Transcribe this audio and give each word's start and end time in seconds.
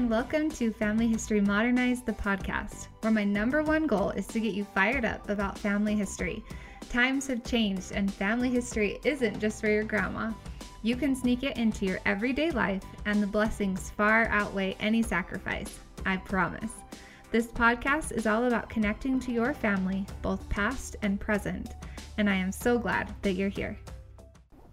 and 0.00 0.08
welcome 0.08 0.50
to 0.50 0.72
Family 0.72 1.06
History 1.06 1.42
Modernized, 1.42 2.06
the 2.06 2.12
podcast, 2.14 2.86
where 3.02 3.12
my 3.12 3.22
number 3.22 3.62
one 3.62 3.86
goal 3.86 4.08
is 4.12 4.26
to 4.28 4.40
get 4.40 4.54
you 4.54 4.64
fired 4.64 5.04
up 5.04 5.28
about 5.28 5.58
family 5.58 5.94
history. 5.94 6.42
Times 6.88 7.26
have 7.26 7.44
changed, 7.44 7.92
and 7.92 8.10
family 8.10 8.48
history 8.48 8.98
isn't 9.04 9.38
just 9.38 9.60
for 9.60 9.68
your 9.68 9.84
grandma. 9.84 10.32
You 10.80 10.96
can 10.96 11.14
sneak 11.14 11.42
it 11.42 11.58
into 11.58 11.84
your 11.84 12.00
everyday 12.06 12.50
life, 12.50 12.82
and 13.04 13.22
the 13.22 13.26
blessings 13.26 13.90
far 13.90 14.26
outweigh 14.28 14.74
any 14.80 15.02
sacrifice. 15.02 15.78
I 16.06 16.16
promise. 16.16 16.72
This 17.30 17.48
podcast 17.48 18.12
is 18.12 18.26
all 18.26 18.46
about 18.46 18.70
connecting 18.70 19.20
to 19.20 19.32
your 19.32 19.52
family, 19.52 20.06
both 20.22 20.48
past 20.48 20.96
and 21.02 21.20
present, 21.20 21.74
and 22.16 22.30
I 22.30 22.36
am 22.36 22.52
so 22.52 22.78
glad 22.78 23.14
that 23.20 23.32
you're 23.32 23.50
here. 23.50 23.78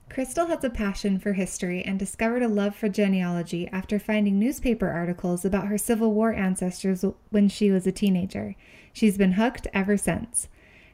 Crystal 0.09 0.47
has 0.47 0.63
a 0.63 0.69
passion 0.69 1.19
for 1.19 1.33
history 1.33 1.83
and 1.83 1.99
discovered 1.99 2.41
a 2.41 2.47
love 2.47 2.75
for 2.75 2.89
genealogy 2.89 3.67
after 3.67 3.99
finding 3.99 4.39
newspaper 4.39 4.89
articles 4.89 5.45
about 5.45 5.67
her 5.67 5.77
Civil 5.77 6.13
War 6.13 6.33
ancestors 6.33 7.05
when 7.29 7.49
she 7.49 7.69
was 7.69 7.85
a 7.85 7.91
teenager. 7.91 8.55
She's 8.93 9.17
been 9.17 9.33
hooked 9.33 9.67
ever 9.73 9.95
since. 9.95 10.47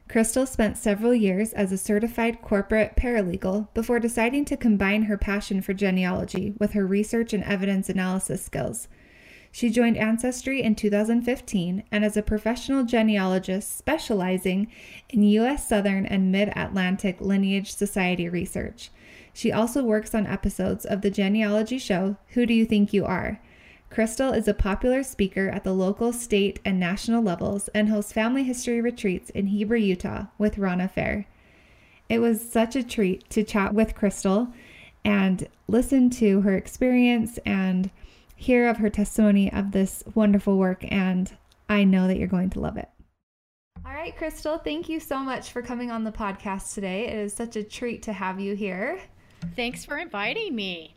Crystal 0.10 0.46
spent 0.46 0.78
several 0.78 1.14
years 1.14 1.54
as 1.54 1.72
a 1.72 1.78
certified 1.78 2.42
corporate 2.42 2.98
paralegal 2.98 3.74
before 3.74 4.00
deciding 4.00 4.44
to 4.46 4.58
combine 4.58 5.04
her 5.04 5.18
passion 5.18 5.62
for 5.62 5.74
genealogy 5.74 6.54
with 6.60 6.74
her 6.74 6.86
research 6.86 7.32
and 7.34 7.44
evidence 7.46 7.88
analysis 7.88 8.44
skills. 8.44 8.90
She 9.52 9.70
joined 9.70 9.98
Ancestry 9.98 10.64
in 10.64 10.76
2015 10.76 11.84
and 11.92 12.04
is 12.04 12.18
a 12.18 12.24
professional 12.24 12.84
genealogist 12.84 13.78
specializing 13.78 14.68
in 15.10 15.24
U.S. 15.24 15.70
Southern 15.70 16.08
and 16.08 16.32
Mid 16.32 16.50
Atlantic 16.56 17.22
Lineage 17.22 17.72
Society 17.72 18.28
research. 18.28 18.90
She 19.34 19.52
also 19.52 19.84
works 19.84 20.14
on 20.14 20.28
episodes 20.28 20.86
of 20.86 21.02
the 21.02 21.10
genealogy 21.10 21.80
show 21.80 22.18
Who 22.30 22.46
Do 22.46 22.54
You 22.54 22.66
Think 22.66 22.94
You 22.94 23.06
Are? 23.06 23.40
Crystal 23.90 24.32
is 24.32 24.48
a 24.48 24.54
popular 24.54 25.04
speaker 25.04 25.50
at 25.50 25.64
the 25.64 25.74
local, 25.74 26.14
state, 26.14 26.60
and 26.64 26.80
national 26.80 27.22
levels 27.22 27.68
and 27.70 27.90
hosts 27.90 28.14
family 28.14 28.44
history 28.44 28.82
retreats 28.82 29.30
in 29.32 29.48
Heber, 29.48 29.76
Utah 29.76 30.26
with 30.38 30.58
Rana 30.58 30.88
Fair. 30.88 31.28
It 32.10 32.20
was 32.20 32.48
such 32.48 32.76
a 32.76 32.84
treat 32.84 33.30
to 33.32 33.44
chat 33.44 33.74
with 33.74 33.96
Crystal 33.96 34.50
and 35.06 35.48
listen 35.68 36.10
to 36.12 36.42
her 36.42 36.56
experience 36.56 37.40
and 37.46 37.90
hear 38.36 38.68
of 38.68 38.78
her 38.78 38.90
testimony 38.90 39.52
of 39.52 39.72
this 39.72 40.04
wonderful 40.16 40.58
work. 40.58 40.86
And 40.92 41.36
I 41.70 41.84
know 41.84 42.08
that 42.08 42.18
you're 42.18 42.28
going 42.28 42.50
to 42.52 42.60
love 42.60 42.78
it. 42.78 42.90
All 43.86 43.94
right, 43.94 44.16
Crystal, 44.16 44.58
thank 44.58 44.90
you 44.90 45.00
so 45.00 45.20
much 45.20 45.52
for 45.52 45.62
coming 45.62 45.92
on 45.92 46.04
the 46.04 46.12
podcast 46.12 46.74
today. 46.74 47.08
It 47.08 47.18
is 47.18 47.34
such 47.34 47.56
a 47.56 47.64
treat 47.64 48.02
to 48.04 48.14
have 48.14 48.40
you 48.40 48.56
here. 48.56 49.00
Thanks 49.56 49.86
for 49.86 49.98
inviting 49.98 50.56
me. 50.56 50.96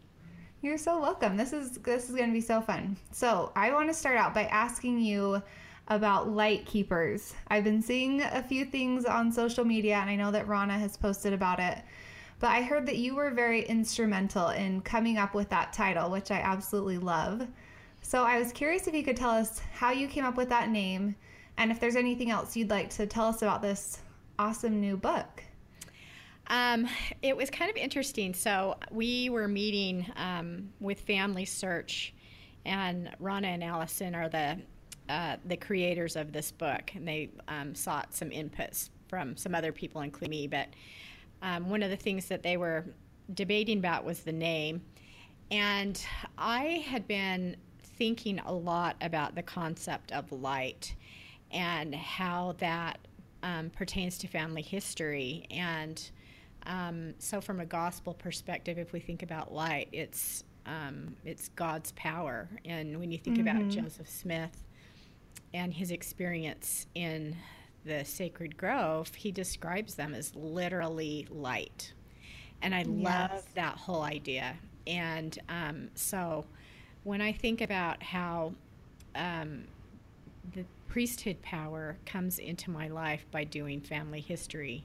You're 0.63 0.79
so 0.79 1.01
welcome. 1.01 1.37
This 1.37 1.53
is 1.53 1.73
this 1.73 2.09
is 2.09 2.17
going 2.17 2.29
to 2.29 2.33
be 2.33 2.41
so 2.41 2.61
fun. 2.61 2.97
So, 3.13 3.53
I 3.55 3.71
want 3.73 3.89
to 3.89 3.95
start 3.95 4.17
out 4.17 4.35
by 4.35 4.45
asking 4.45 5.01
you 5.01 5.43
about 5.89 6.31
light 6.31 6.65
keepers. 6.65 7.35
I've 7.49 7.65
been 7.65 7.83
seeing 7.83 8.23
a 8.23 8.43
few 8.43 8.65
things 8.65 9.05
on 9.05 9.31
social 9.31 9.65
media 9.65 9.97
and 9.97 10.09
I 10.09 10.17
know 10.17 10.31
that 10.31 10.49
Rana 10.49 10.79
has 10.79 10.97
posted 10.97 11.33
about 11.33 11.61
it. 11.61 11.79
But 12.41 12.49
I 12.49 12.63
heard 12.63 12.87
that 12.87 12.97
you 12.97 13.15
were 13.15 13.31
very 13.31 13.63
instrumental 13.63 14.49
in 14.49 14.81
coming 14.81 15.19
up 15.19 15.35
with 15.35 15.49
that 15.51 15.73
title, 15.73 16.11
which 16.11 16.31
I 16.31 16.41
absolutely 16.41 16.99
love. 16.99 17.47
So, 18.01 18.25
I 18.25 18.39
was 18.39 18.53
curious 18.53 18.87
if 18.87 18.95
you 18.95 19.05
could 19.05 19.17
tell 19.17 19.31
us 19.31 19.61
how 19.75 19.91
you 19.91 20.09
came 20.09 20.25
up 20.25 20.37
with 20.37 20.49
that 20.49 20.71
name 20.71 21.17
and 21.59 21.71
if 21.71 21.79
there's 21.81 21.97
anything 21.97 22.31
else 22.31 22.57
you'd 22.57 22.71
like 22.71 22.91
to 22.91 23.07
tell 23.07 23.27
us 23.27 23.43
about 23.43 23.63
this 23.63 24.01
awesome 24.39 24.81
new 24.81 24.97
book. 24.97 25.45
Um, 26.49 26.89
it 27.23 27.37
was 27.37 27.51
kind 27.51 27.71
of 27.71 27.77
interesting. 27.77 28.35
So 28.35 28.77
we 28.91 29.29
were 29.31 29.49
meeting 29.49 30.07
um, 30.17 30.71
with 30.81 31.01
Family 31.01 31.45
Search, 31.45 32.15
and 32.65 33.11
Rana 33.19 33.49
and 33.49 33.65
Allison 33.65 34.15
are 34.15 34.29
the 34.29 34.59
uh, 35.09 35.37
the 35.45 35.56
creators 35.56 36.17
of 36.17 36.33
this 36.33 36.51
book, 36.51 36.93
and 36.95 37.06
they 37.06 37.31
um, 37.47 37.75
sought 37.75 38.12
some 38.12 38.31
inputs 38.31 38.91
from 39.09 39.37
some 39.37 39.55
other 39.55 39.71
people, 39.73 40.01
including 40.01 40.31
me. 40.31 40.47
But 40.49 40.69
um, 41.43 41.71
one 41.71 41.83
of 41.83 41.91
the 41.91 41.97
things 41.97 42.27
that 42.27 42.43
they 42.43 42.56
were 42.56 42.85
debating 43.33 43.79
about 43.79 44.05
was 44.05 44.21
the 44.21 44.33
name, 44.33 44.83
and 45.51 46.05
I 46.39 46.85
had 46.89 47.06
been 47.06 47.56
thinking 47.83 48.41
a 48.41 48.53
lot 48.53 48.97
about 49.01 49.35
the 49.35 49.43
concept 49.43 50.12
of 50.12 50.31
light 50.33 50.95
and 51.51 51.95
how 51.95 52.55
that 52.59 52.99
um, 53.43 53.71
pertains 53.71 54.19
to 54.19 54.27
family 54.27 54.62
history 54.62 55.47
and 55.51 56.11
um, 56.66 57.15
so, 57.19 57.41
from 57.41 57.60
a 57.60 57.66
gospel 57.66 58.15
perspective, 58.15 58.78
if 58.78 58.93
we 58.93 59.00
think 59.00 59.22
about 59.22 59.53
light, 59.53 59.88
it's 59.93 60.44
um, 60.66 61.16
it's 61.25 61.49
God's 61.50 61.93
power. 61.93 62.49
And 62.65 62.99
when 62.99 63.12
you 63.12 63.19
think 63.19 63.38
mm-hmm. 63.38 63.49
about 63.56 63.69
Joseph 63.69 64.09
Smith 64.09 64.65
and 65.55 65.72
his 65.72 65.93
experience 65.93 66.87
in 66.94 67.37
the 67.84 68.05
sacred 68.05 68.56
grove, 68.56 69.15
he 69.15 69.31
describes 69.31 69.94
them 69.94 70.12
as 70.12 70.34
literally 70.34 71.28
light. 71.31 71.93
And 72.62 72.75
I 72.75 72.81
yes. 72.81 72.88
love 72.88 73.44
that 73.55 73.76
whole 73.76 74.03
idea. 74.03 74.56
And 74.88 75.38
um, 75.49 75.91
so, 75.94 76.47
when 77.05 77.21
I 77.21 77.32
think 77.32 77.60
about 77.60 78.03
how 78.03 78.55
um, 79.15 79.65
the 80.53 80.65
priesthood 80.88 81.41
power 81.43 81.97
comes 82.06 82.41
into 82.41 82.71
my 82.71 82.88
life 82.88 83.25
by 83.31 83.44
doing 83.44 83.81
family 83.81 84.21
history 84.21 84.84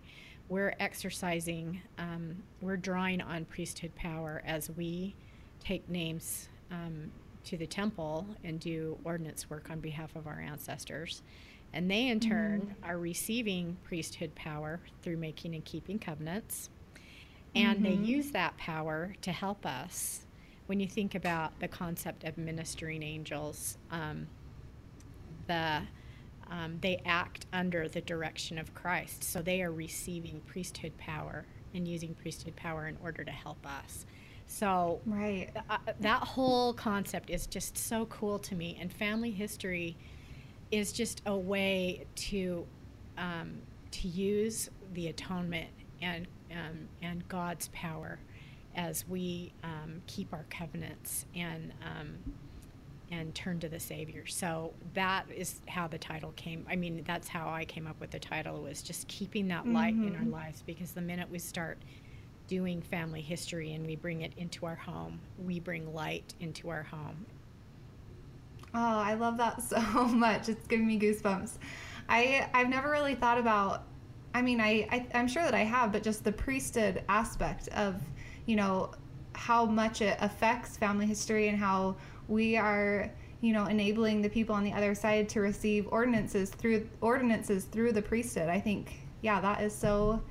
we're 0.51 0.75
exercising, 0.81 1.81
um, 1.97 2.43
we're 2.59 2.75
drawing 2.75 3.21
on 3.21 3.45
priesthood 3.45 3.95
power 3.95 4.43
as 4.45 4.69
we 4.71 5.15
take 5.61 5.87
names 5.87 6.49
um, 6.71 7.09
to 7.45 7.55
the 7.55 7.65
temple 7.65 8.27
and 8.43 8.59
do 8.59 8.97
ordinance 9.05 9.49
work 9.49 9.69
on 9.69 9.79
behalf 9.79 10.13
of 10.13 10.27
our 10.27 10.41
ancestors. 10.41 11.23
And 11.71 11.89
they, 11.89 12.09
in 12.09 12.19
turn, 12.19 12.63
mm-hmm. 12.63 12.83
are 12.83 12.97
receiving 12.97 13.77
priesthood 13.85 14.35
power 14.35 14.81
through 15.01 15.15
making 15.15 15.55
and 15.55 15.63
keeping 15.63 15.97
covenants. 15.97 16.69
And 17.55 17.79
mm-hmm. 17.79 17.83
they 17.85 18.05
use 18.05 18.31
that 18.31 18.57
power 18.57 19.15
to 19.21 19.31
help 19.31 19.65
us. 19.65 20.25
When 20.65 20.81
you 20.81 20.87
think 20.87 21.15
about 21.15 21.57
the 21.61 21.69
concept 21.69 22.25
of 22.25 22.37
ministering 22.37 23.03
angels, 23.03 23.77
um, 23.89 24.27
the 25.47 25.83
um, 26.51 26.77
they 26.81 27.01
act 27.05 27.45
under 27.53 27.87
the 27.87 28.01
direction 28.01 28.57
of 28.57 28.73
Christ. 28.75 29.23
So 29.23 29.41
they 29.41 29.61
are 29.63 29.71
receiving 29.71 30.41
priesthood 30.41 30.95
power 30.97 31.45
and 31.73 31.87
using 31.87 32.13
priesthood 32.13 32.55
power 32.55 32.87
in 32.87 32.97
order 33.01 33.23
to 33.23 33.31
help 33.31 33.65
us. 33.65 34.05
So 34.47 34.99
right. 35.05 35.49
Th- 35.53 35.65
uh, 35.69 35.77
that 36.01 36.21
whole 36.21 36.73
concept 36.73 37.29
is 37.29 37.47
just 37.47 37.77
so 37.77 38.05
cool 38.07 38.37
to 38.39 38.55
me. 38.55 38.77
And 38.79 38.91
family 38.91 39.31
history 39.31 39.95
is 40.71 40.91
just 40.91 41.21
a 41.25 41.35
way 41.35 42.05
to 42.15 42.67
um, 43.17 43.61
to 43.91 44.07
use 44.07 44.69
the 44.93 45.07
atonement 45.07 45.69
and 46.01 46.27
um, 46.51 46.89
and 47.01 47.27
God's 47.29 47.69
power 47.69 48.19
as 48.75 49.07
we 49.07 49.53
um, 49.63 50.01
keep 50.07 50.33
our 50.33 50.45
covenants 50.49 51.25
and 51.35 51.73
um, 51.81 52.17
and 53.11 53.35
turn 53.35 53.59
to 53.59 53.69
the 53.69 53.79
Savior. 53.79 54.25
So 54.25 54.73
that 54.93 55.25
is 55.35 55.61
how 55.67 55.87
the 55.87 55.97
title 55.97 56.31
came. 56.35 56.65
I 56.69 56.75
mean, 56.75 57.03
that's 57.05 57.27
how 57.27 57.49
I 57.49 57.65
came 57.65 57.85
up 57.85 57.99
with 57.99 58.11
the 58.11 58.19
title 58.19 58.61
was 58.61 58.81
just 58.81 59.07
keeping 59.07 59.47
that 59.49 59.67
light 59.67 59.93
mm-hmm. 59.93 60.07
in 60.07 60.15
our 60.15 60.21
mm-hmm. 60.21 60.31
lives 60.31 60.63
because 60.65 60.91
the 60.91 61.01
minute 61.01 61.29
we 61.29 61.37
start 61.39 61.77
doing 62.47 62.81
family 62.81 63.21
history 63.21 63.73
and 63.73 63.85
we 63.85 63.95
bring 63.95 64.21
it 64.21 64.33
into 64.37 64.65
our 64.65 64.75
home, 64.75 65.19
we 65.45 65.59
bring 65.59 65.93
light 65.93 66.33
into 66.39 66.69
our 66.69 66.83
home. 66.83 67.25
Oh, 68.73 68.99
I 68.99 69.15
love 69.15 69.37
that 69.37 69.61
so 69.63 69.79
much. 70.05 70.49
It's 70.49 70.65
giving 70.67 70.87
me 70.87 70.99
goosebumps. 70.99 71.57
I 72.09 72.49
I've 72.53 72.69
never 72.69 72.89
really 72.89 73.15
thought 73.15 73.37
about 73.37 73.83
I 74.33 74.41
mean, 74.41 74.61
I, 74.61 74.87
I 74.91 75.07
I'm 75.13 75.27
sure 75.27 75.43
that 75.43 75.53
I 75.53 75.63
have, 75.63 75.91
but 75.91 76.03
just 76.03 76.23
the 76.23 76.31
priesthood 76.31 77.03
aspect 77.09 77.67
of, 77.69 78.01
you 78.45 78.55
know, 78.55 78.91
how 79.33 79.65
much 79.65 80.01
it 80.01 80.17
affects 80.19 80.77
family 80.77 81.05
history 81.05 81.47
and 81.47 81.57
how 81.57 81.95
we 82.31 82.55
are 82.55 83.11
you 83.41 83.51
know 83.53 83.65
enabling 83.65 84.21
the 84.21 84.29
people 84.29 84.55
on 84.55 84.63
the 84.63 84.71
other 84.71 84.95
side 84.95 85.27
to 85.27 85.41
receive 85.41 85.87
ordinances 85.91 86.49
through 86.49 86.87
ordinances 87.01 87.65
through 87.65 87.91
the 87.91 88.01
priesthood. 88.01 88.49
I 88.49 88.59
think 88.59 88.93
yeah 89.21 89.41
that 89.41 89.61
is 89.61 89.75
so 89.75 90.23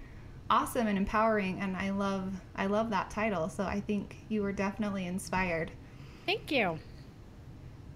awesome 0.49 0.89
and 0.89 0.99
empowering 0.99 1.61
and 1.61 1.77
i 1.77 1.91
love 1.91 2.33
i 2.57 2.67
love 2.67 2.91
that 2.91 3.11
title. 3.11 3.49
So 3.49 3.65
i 3.65 3.81
think 3.81 4.17
you 4.29 4.43
were 4.43 4.53
definitely 4.53 5.07
inspired. 5.07 5.71
Thank 6.27 6.51
you. 6.51 6.79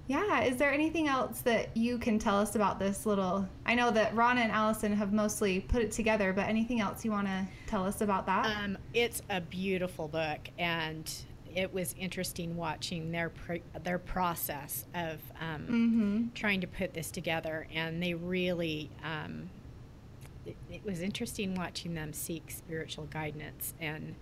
Yeah 0.06 0.42
is 0.42 0.58
there 0.58 0.70
anything 0.70 1.08
else 1.08 1.40
that 1.40 1.74
you 1.74 1.96
can 1.96 2.18
tell 2.18 2.38
us 2.38 2.56
about 2.56 2.78
this 2.78 3.06
little 3.06 3.48
i 3.64 3.74
know 3.74 3.90
that 3.90 4.14
rana 4.14 4.42
and 4.42 4.52
allison 4.52 4.92
have 4.92 5.14
mostly 5.14 5.60
put 5.60 5.80
it 5.80 5.92
together 5.92 6.34
but 6.34 6.46
anything 6.46 6.80
else 6.80 7.06
you 7.06 7.10
want 7.10 7.26
to 7.26 7.46
tell 7.66 7.86
us 7.86 8.02
about 8.02 8.26
that? 8.26 8.44
Um, 8.44 8.76
it's 8.92 9.22
a 9.30 9.40
beautiful 9.40 10.08
book 10.08 10.50
and 10.58 11.10
it 11.54 11.72
was 11.72 11.94
interesting 11.98 12.56
watching 12.56 13.12
their 13.12 13.32
their 13.82 13.98
process 13.98 14.86
of 14.94 15.20
um, 15.40 15.62
mm-hmm. 15.62 16.24
trying 16.34 16.60
to 16.60 16.66
put 16.66 16.94
this 16.94 17.10
together, 17.10 17.66
and 17.72 18.02
they 18.02 18.14
really. 18.14 18.90
Um, 19.04 19.50
it, 20.46 20.56
it, 20.70 20.84
was 20.84 21.00
interesting 21.00 21.54
watching 21.54 21.94
them 21.94 22.12
seek 22.12 22.50
spiritual 22.50 23.06
guidance 23.06 23.72
and 23.80 24.14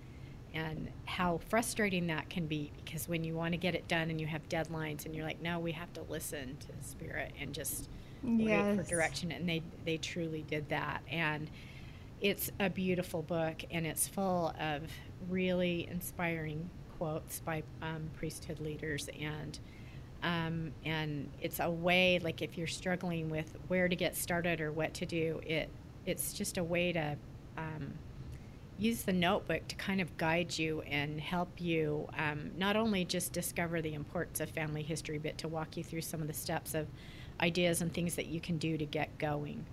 and 0.54 0.88
how 1.04 1.40
frustrating 1.48 2.06
that 2.06 2.30
can 2.30 2.46
be 2.46 2.70
because 2.84 3.08
when 3.08 3.24
you 3.24 3.34
want 3.34 3.52
to 3.52 3.58
get 3.58 3.74
it 3.74 3.88
done 3.88 4.08
and 4.08 4.20
you 4.20 4.26
have 4.28 4.48
deadlines 4.48 5.04
and 5.04 5.16
you're 5.16 5.24
like 5.24 5.42
no 5.42 5.58
we 5.58 5.72
have 5.72 5.92
to 5.92 6.02
listen 6.02 6.56
to 6.60 6.68
the 6.68 6.84
spirit 6.84 7.32
and 7.40 7.52
just 7.52 7.88
yes. 8.22 8.76
wait 8.76 8.76
for 8.76 8.88
direction 8.88 9.32
and 9.32 9.48
they 9.48 9.62
they 9.84 9.96
truly 9.96 10.44
did 10.48 10.68
that 10.68 11.02
and 11.10 11.50
it's 12.20 12.52
a 12.60 12.70
beautiful 12.70 13.22
book 13.22 13.64
and 13.70 13.84
it's 13.84 14.06
full 14.06 14.54
of 14.60 14.82
really 15.28 15.88
inspiring 15.90 16.70
quotes 17.02 17.40
by 17.40 17.64
um, 17.82 18.08
priesthood 18.16 18.60
leaders 18.60 19.08
and 19.20 19.58
um, 20.22 20.70
and 20.84 21.28
it's 21.40 21.58
a 21.58 21.68
way 21.68 22.20
like 22.22 22.42
if 22.42 22.56
you're 22.56 22.68
struggling 22.68 23.28
with 23.28 23.56
where 23.66 23.88
to 23.88 23.96
get 23.96 24.16
started 24.16 24.60
or 24.60 24.70
what 24.70 24.94
to 24.94 25.04
do 25.04 25.40
it 25.44 25.68
it's 26.06 26.32
just 26.32 26.58
a 26.58 26.62
way 26.62 26.92
to 26.92 27.16
um, 27.58 27.92
use 28.78 29.02
the 29.02 29.12
notebook 29.12 29.66
to 29.68 29.74
kind 29.76 30.00
of 30.00 30.16
guide 30.16 30.56
you 30.56 30.82
and 30.82 31.20
help 31.20 31.48
you 31.58 32.08
um, 32.18 32.50
not 32.56 32.76
only 32.76 33.04
just 33.04 33.32
discover 33.32 33.80
the 33.80 33.94
importance 33.94 34.40
of 34.40 34.50
family 34.50 34.82
history, 34.82 35.18
but 35.18 35.38
to 35.38 35.48
walk 35.48 35.76
you 35.76 35.84
through 35.84 36.00
some 36.00 36.20
of 36.20 36.26
the 36.26 36.34
steps 36.34 36.74
of 36.74 36.86
ideas 37.40 37.80
and 37.82 37.92
things 37.92 38.14
that 38.16 38.26
you 38.26 38.40
can 38.40 38.58
do 38.58 38.76
to 38.76 38.84
get 38.86 39.16
going. 39.18 39.64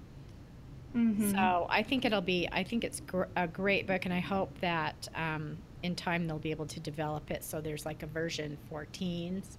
Mm-hmm. 0.96 1.32
So 1.32 1.68
I 1.70 1.84
think 1.84 2.06
it'll 2.06 2.22
be, 2.22 2.48
I 2.52 2.64
think 2.64 2.84
it's 2.84 3.00
gr- 3.02 3.24
a 3.36 3.48
great 3.48 3.88
book, 3.88 4.06
and 4.06 4.14
I 4.14 4.20
hope 4.20 4.60
that 4.62 5.08
um, 5.16 5.58
in 5.84 5.96
time 5.96 6.28
they'll 6.28 6.40
be 6.40 6.52
able 6.52 6.66
to 6.66 6.80
develop 6.80 7.32
it 7.32 7.44
so 7.44 7.62
there's 7.62 7.86
like 7.86 8.04
a 8.04 8.08
version 8.08 8.58
for 8.70 8.86
teens. 8.86 9.58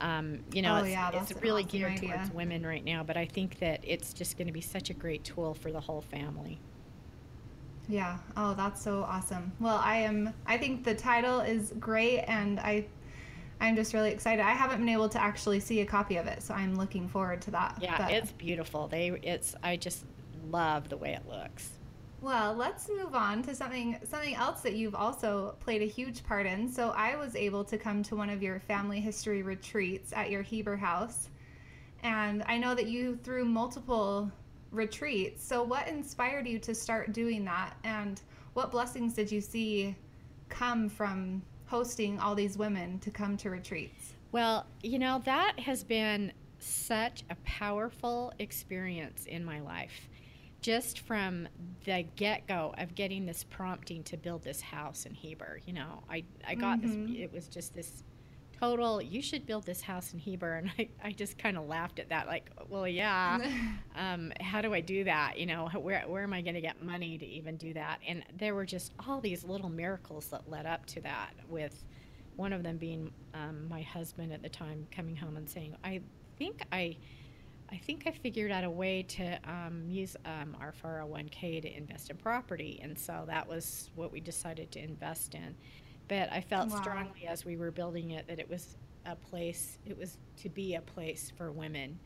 Um, 0.00 0.40
you 0.52 0.62
know, 0.62 0.76
oh, 0.76 0.78
it's, 0.78 0.90
yeah, 0.90 1.10
it's 1.12 1.32
really 1.42 1.62
awesome 1.62 1.78
geared 1.78 1.92
idea. 1.92 2.14
towards 2.14 2.32
women 2.32 2.66
right 2.66 2.84
now, 2.84 3.04
but 3.04 3.16
I 3.16 3.24
think 3.24 3.60
that 3.60 3.80
it's 3.84 4.12
just 4.12 4.36
going 4.36 4.48
to 4.48 4.52
be 4.52 4.60
such 4.60 4.90
a 4.90 4.94
great 4.94 5.22
tool 5.22 5.54
for 5.54 5.70
the 5.70 5.80
whole 5.80 6.00
family. 6.00 6.58
Yeah. 7.88 8.18
Oh, 8.36 8.54
that's 8.54 8.82
so 8.82 9.02
awesome. 9.02 9.52
Well, 9.60 9.80
I 9.82 9.98
am 9.98 10.32
I 10.46 10.58
think 10.58 10.84
the 10.84 10.94
title 10.94 11.40
is 11.40 11.72
great 11.78 12.20
and 12.20 12.58
I 12.60 12.86
I'm 13.60 13.76
just 13.76 13.94
really 13.94 14.10
excited. 14.10 14.42
I 14.42 14.52
haven't 14.52 14.80
been 14.80 14.88
able 14.88 15.08
to 15.10 15.22
actually 15.22 15.60
see 15.60 15.80
a 15.82 15.86
copy 15.86 16.16
of 16.16 16.26
it, 16.26 16.42
so 16.42 16.52
I'm 16.52 16.74
looking 16.74 17.08
forward 17.08 17.40
to 17.42 17.52
that. 17.52 17.78
Yeah, 17.80 17.96
but, 17.96 18.10
it's 18.10 18.32
beautiful. 18.32 18.88
They 18.88 19.18
it's 19.22 19.54
I 19.62 19.76
just 19.76 20.04
love 20.50 20.88
the 20.88 20.96
way 20.96 21.12
it 21.12 21.28
looks. 21.28 21.70
Well, 22.22 22.54
let's 22.54 22.88
move 22.88 23.16
on 23.16 23.42
to 23.42 23.54
something 23.54 23.98
something 24.04 24.36
else 24.36 24.60
that 24.60 24.74
you've 24.74 24.94
also 24.94 25.56
played 25.58 25.82
a 25.82 25.86
huge 25.86 26.22
part 26.22 26.46
in. 26.46 26.68
So 26.72 26.90
I 26.90 27.16
was 27.16 27.34
able 27.34 27.64
to 27.64 27.76
come 27.76 28.04
to 28.04 28.14
one 28.14 28.30
of 28.30 28.40
your 28.40 28.60
family 28.60 29.00
history 29.00 29.42
retreats 29.42 30.12
at 30.12 30.30
your 30.30 30.42
Heber 30.42 30.76
house. 30.76 31.28
And 32.04 32.44
I 32.46 32.58
know 32.58 32.76
that 32.76 32.86
you 32.86 33.18
threw 33.24 33.44
multiple 33.44 34.30
retreats. 34.70 35.44
So, 35.44 35.64
what 35.64 35.88
inspired 35.88 36.46
you 36.46 36.60
to 36.60 36.74
start 36.74 37.12
doing 37.12 37.44
that? 37.44 37.76
And 37.82 38.20
what 38.54 38.70
blessings 38.70 39.14
did 39.14 39.30
you 39.30 39.40
see 39.40 39.96
come 40.48 40.88
from 40.88 41.42
hosting 41.66 42.20
all 42.20 42.34
these 42.34 42.56
women 42.56 42.98
to 43.00 43.10
come 43.10 43.36
to 43.38 43.50
retreats? 43.50 44.14
Well, 44.30 44.66
you 44.82 44.98
know, 44.98 45.20
that 45.24 45.58
has 45.58 45.82
been 45.82 46.32
such 46.58 47.24
a 47.30 47.34
powerful 47.44 48.32
experience 48.38 49.26
in 49.26 49.44
my 49.44 49.60
life. 49.60 50.08
Just 50.62 51.00
from 51.00 51.48
the 51.84 52.04
get 52.16 52.46
go 52.46 52.74
of 52.78 52.94
getting 52.94 53.26
this 53.26 53.44
prompting 53.44 54.02
to 54.04 54.16
build 54.16 54.42
this 54.42 54.60
house 54.60 55.06
in 55.06 55.14
Heber, 55.14 55.60
you 55.66 55.72
know, 55.72 56.02
I, 56.08 56.24
I 56.46 56.54
got 56.54 56.80
mm-hmm. 56.80 57.12
this, 57.12 57.20
it 57.20 57.32
was 57.32 57.48
just 57.48 57.74
this 57.74 58.04
total, 58.62 59.02
you 59.02 59.20
should 59.20 59.44
build 59.44 59.66
this 59.66 59.82
house 59.82 60.12
in 60.12 60.20
Heber. 60.20 60.54
And 60.62 60.70
I, 60.78 60.88
I 61.02 61.10
just 61.10 61.36
kind 61.36 61.58
of 61.58 61.66
laughed 61.66 61.98
at 61.98 62.10
that, 62.10 62.28
like, 62.28 62.50
well, 62.68 62.86
yeah. 62.86 63.40
um, 63.96 64.32
how 64.40 64.60
do 64.60 64.72
I 64.72 64.80
do 64.80 65.02
that? 65.04 65.36
You 65.36 65.46
know, 65.46 65.68
where, 65.68 66.02
where 66.06 66.22
am 66.22 66.32
I 66.32 66.42
going 66.42 66.54
to 66.54 66.60
get 66.60 66.80
money 66.80 67.18
to 67.18 67.26
even 67.26 67.56
do 67.56 67.74
that? 67.74 67.98
And 68.06 68.22
there 68.38 68.54
were 68.54 68.64
just 68.64 68.92
all 69.06 69.20
these 69.20 69.42
little 69.42 69.68
miracles 69.68 70.26
that 70.26 70.48
led 70.48 70.66
up 70.66 70.86
to 70.86 71.00
that, 71.00 71.32
with 71.48 71.84
one 72.36 72.52
of 72.52 72.62
them 72.62 72.76
being 72.76 73.10
um, 73.34 73.68
my 73.68 73.82
husband 73.82 74.32
at 74.32 74.42
the 74.42 74.48
time 74.48 74.86
coming 74.94 75.16
home 75.16 75.36
and 75.36 75.48
saying, 75.50 75.76
I 75.82 76.00
think 76.38 76.62
I. 76.70 76.96
I 77.72 77.78
think 77.78 78.04
I 78.06 78.10
figured 78.10 78.52
out 78.52 78.64
a 78.64 78.70
way 78.70 79.02
to 79.02 79.38
um, 79.50 79.84
use 79.88 80.14
um, 80.26 80.56
our 80.60 80.74
401k 80.84 81.62
to 81.62 81.76
invest 81.76 82.10
in 82.10 82.16
property. 82.18 82.78
And 82.82 82.98
so 82.98 83.24
that 83.26 83.48
was 83.48 83.90
what 83.94 84.12
we 84.12 84.20
decided 84.20 84.70
to 84.72 84.82
invest 84.82 85.34
in 85.34 85.56
but 86.12 86.30
I 86.30 86.42
felt 86.42 86.68
wow. 86.68 86.80
strongly 86.82 87.26
as 87.26 87.44
we 87.44 87.56
were 87.56 87.70
building 87.70 88.10
it 88.10 88.26
that 88.28 88.38
it 88.38 88.48
was 88.48 88.76
a 89.06 89.16
place, 89.16 89.78
it 89.86 89.98
was 89.98 90.18
to 90.42 90.48
be 90.48 90.74
a 90.74 90.80
place 90.82 91.32
for 91.38 91.50
women 91.50 91.98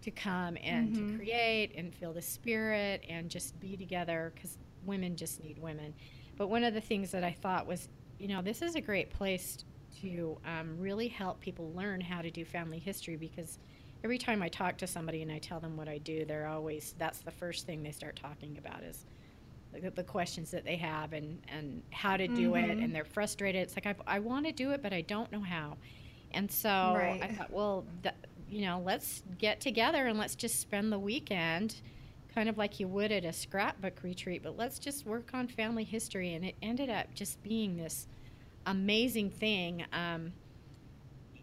to 0.00 0.10
come 0.10 0.56
and 0.62 0.88
mm-hmm. 0.88 1.10
to 1.12 1.16
create 1.18 1.72
and 1.76 1.94
feel 1.94 2.14
the 2.14 2.22
spirit 2.22 3.04
and 3.08 3.28
just 3.28 3.58
be 3.60 3.76
together 3.76 4.32
because 4.34 4.56
women 4.86 5.16
just 5.16 5.42
need 5.44 5.58
women. 5.58 5.94
But 6.36 6.48
one 6.48 6.64
of 6.64 6.74
the 6.74 6.80
things 6.80 7.10
that 7.10 7.22
I 7.22 7.32
thought 7.32 7.66
was, 7.66 7.90
you 8.18 8.26
know, 8.26 8.40
this 8.40 8.62
is 8.62 8.74
a 8.74 8.80
great 8.80 9.10
place 9.10 9.58
to 10.00 10.38
um, 10.46 10.78
really 10.78 11.08
help 11.08 11.38
people 11.40 11.72
learn 11.74 12.00
how 12.00 12.22
to 12.22 12.30
do 12.30 12.46
family 12.46 12.78
history 12.78 13.16
because 13.16 13.58
every 14.04 14.18
time 14.18 14.42
I 14.42 14.48
talk 14.48 14.78
to 14.78 14.86
somebody 14.86 15.22
and 15.22 15.30
I 15.30 15.38
tell 15.38 15.60
them 15.60 15.76
what 15.76 15.88
I 15.88 15.98
do, 15.98 16.24
they're 16.24 16.46
always, 16.46 16.94
that's 16.98 17.20
the 17.20 17.30
first 17.30 17.66
thing 17.66 17.82
they 17.82 17.92
start 17.92 18.16
talking 18.16 18.58
about 18.58 18.82
is 18.82 19.04
the, 19.72 19.90
the 19.90 20.04
questions 20.04 20.50
that 20.50 20.64
they 20.64 20.76
have 20.76 21.12
and, 21.12 21.40
and 21.48 21.82
how 21.90 22.16
to 22.16 22.28
do 22.28 22.52
mm-hmm. 22.52 22.70
it 22.70 22.78
and 22.78 22.94
they're 22.94 23.04
frustrated 23.04 23.62
it's 23.62 23.76
like 23.76 23.86
i, 23.86 23.94
I 24.06 24.18
want 24.18 24.46
to 24.46 24.52
do 24.52 24.70
it 24.70 24.82
but 24.82 24.92
i 24.92 25.00
don't 25.00 25.30
know 25.32 25.40
how 25.40 25.76
and 26.32 26.50
so 26.50 26.94
right. 26.96 27.22
i 27.22 27.28
thought 27.28 27.50
well 27.50 27.84
th- 28.02 28.14
you 28.50 28.62
know 28.62 28.82
let's 28.84 29.22
get 29.38 29.60
together 29.60 30.06
and 30.06 30.18
let's 30.18 30.34
just 30.34 30.60
spend 30.60 30.92
the 30.92 30.98
weekend 30.98 31.76
kind 32.34 32.48
of 32.48 32.58
like 32.58 32.80
you 32.80 32.88
would 32.88 33.12
at 33.12 33.24
a 33.24 33.32
scrapbook 33.32 34.02
retreat 34.02 34.42
but 34.42 34.56
let's 34.56 34.78
just 34.78 35.06
work 35.06 35.30
on 35.32 35.48
family 35.48 35.84
history 35.84 36.34
and 36.34 36.44
it 36.44 36.54
ended 36.62 36.90
up 36.90 37.12
just 37.14 37.42
being 37.42 37.76
this 37.76 38.06
amazing 38.66 39.30
thing 39.30 39.84
um, 39.92 40.32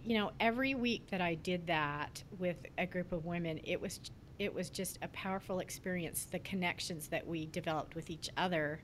you 0.09 0.17
know 0.17 0.31
every 0.39 0.73
week 0.73 1.09
that 1.11 1.21
i 1.21 1.35
did 1.35 1.67
that 1.67 2.23
with 2.37 2.57
a 2.77 2.85
group 2.85 3.11
of 3.11 3.25
women 3.25 3.59
it 3.63 3.79
was 3.79 3.99
it 4.39 4.53
was 4.53 4.69
just 4.69 4.97
a 5.01 5.07
powerful 5.09 5.59
experience. 5.59 6.25
The 6.31 6.39
connections 6.39 7.09
that 7.09 7.27
we 7.27 7.45
developed 7.45 7.93
with 7.93 8.09
each 8.09 8.29
other, 8.37 8.81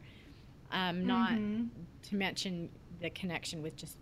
um, 0.72 1.07
not 1.07 1.31
mm-hmm. 1.31 1.63
to 2.10 2.16
mention 2.16 2.69
the 3.01 3.10
connection 3.10 3.63
with 3.63 3.77
just 3.77 3.98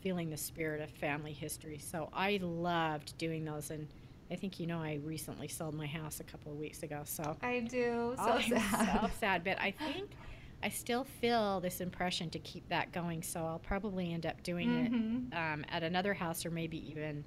feeling 0.00 0.30
the 0.30 0.36
spirit 0.36 0.80
of 0.80 0.90
family 0.90 1.32
history. 1.32 1.78
So 1.78 2.08
I 2.12 2.40
loved 2.42 3.16
doing 3.18 3.44
those, 3.44 3.70
and 3.70 3.86
I 4.30 4.36
think 4.36 4.58
you 4.58 4.66
know 4.66 4.78
I 4.78 4.98
recently 5.04 5.46
sold 5.46 5.74
my 5.74 5.86
house 5.86 6.20
a 6.20 6.24
couple 6.24 6.50
of 6.50 6.58
weeks 6.58 6.82
ago. 6.82 7.02
So 7.04 7.36
I 7.42 7.60
do. 7.60 8.14
So 8.16 8.24
oh, 8.26 8.40
sad. 8.40 9.00
So 9.02 9.10
sad, 9.20 9.44
but 9.44 9.60
I 9.60 9.72
think. 9.72 10.10
I 10.62 10.68
still 10.68 11.04
feel 11.04 11.60
this 11.60 11.80
impression 11.80 12.30
to 12.30 12.38
keep 12.38 12.68
that 12.68 12.92
going, 12.92 13.22
so 13.22 13.44
I'll 13.44 13.58
probably 13.58 14.12
end 14.12 14.26
up 14.26 14.42
doing 14.42 14.68
mm-hmm. 14.68 15.32
it 15.32 15.36
um, 15.36 15.64
at 15.68 15.82
another 15.82 16.14
house 16.14 16.46
or 16.46 16.50
maybe 16.50 16.88
even 16.90 17.24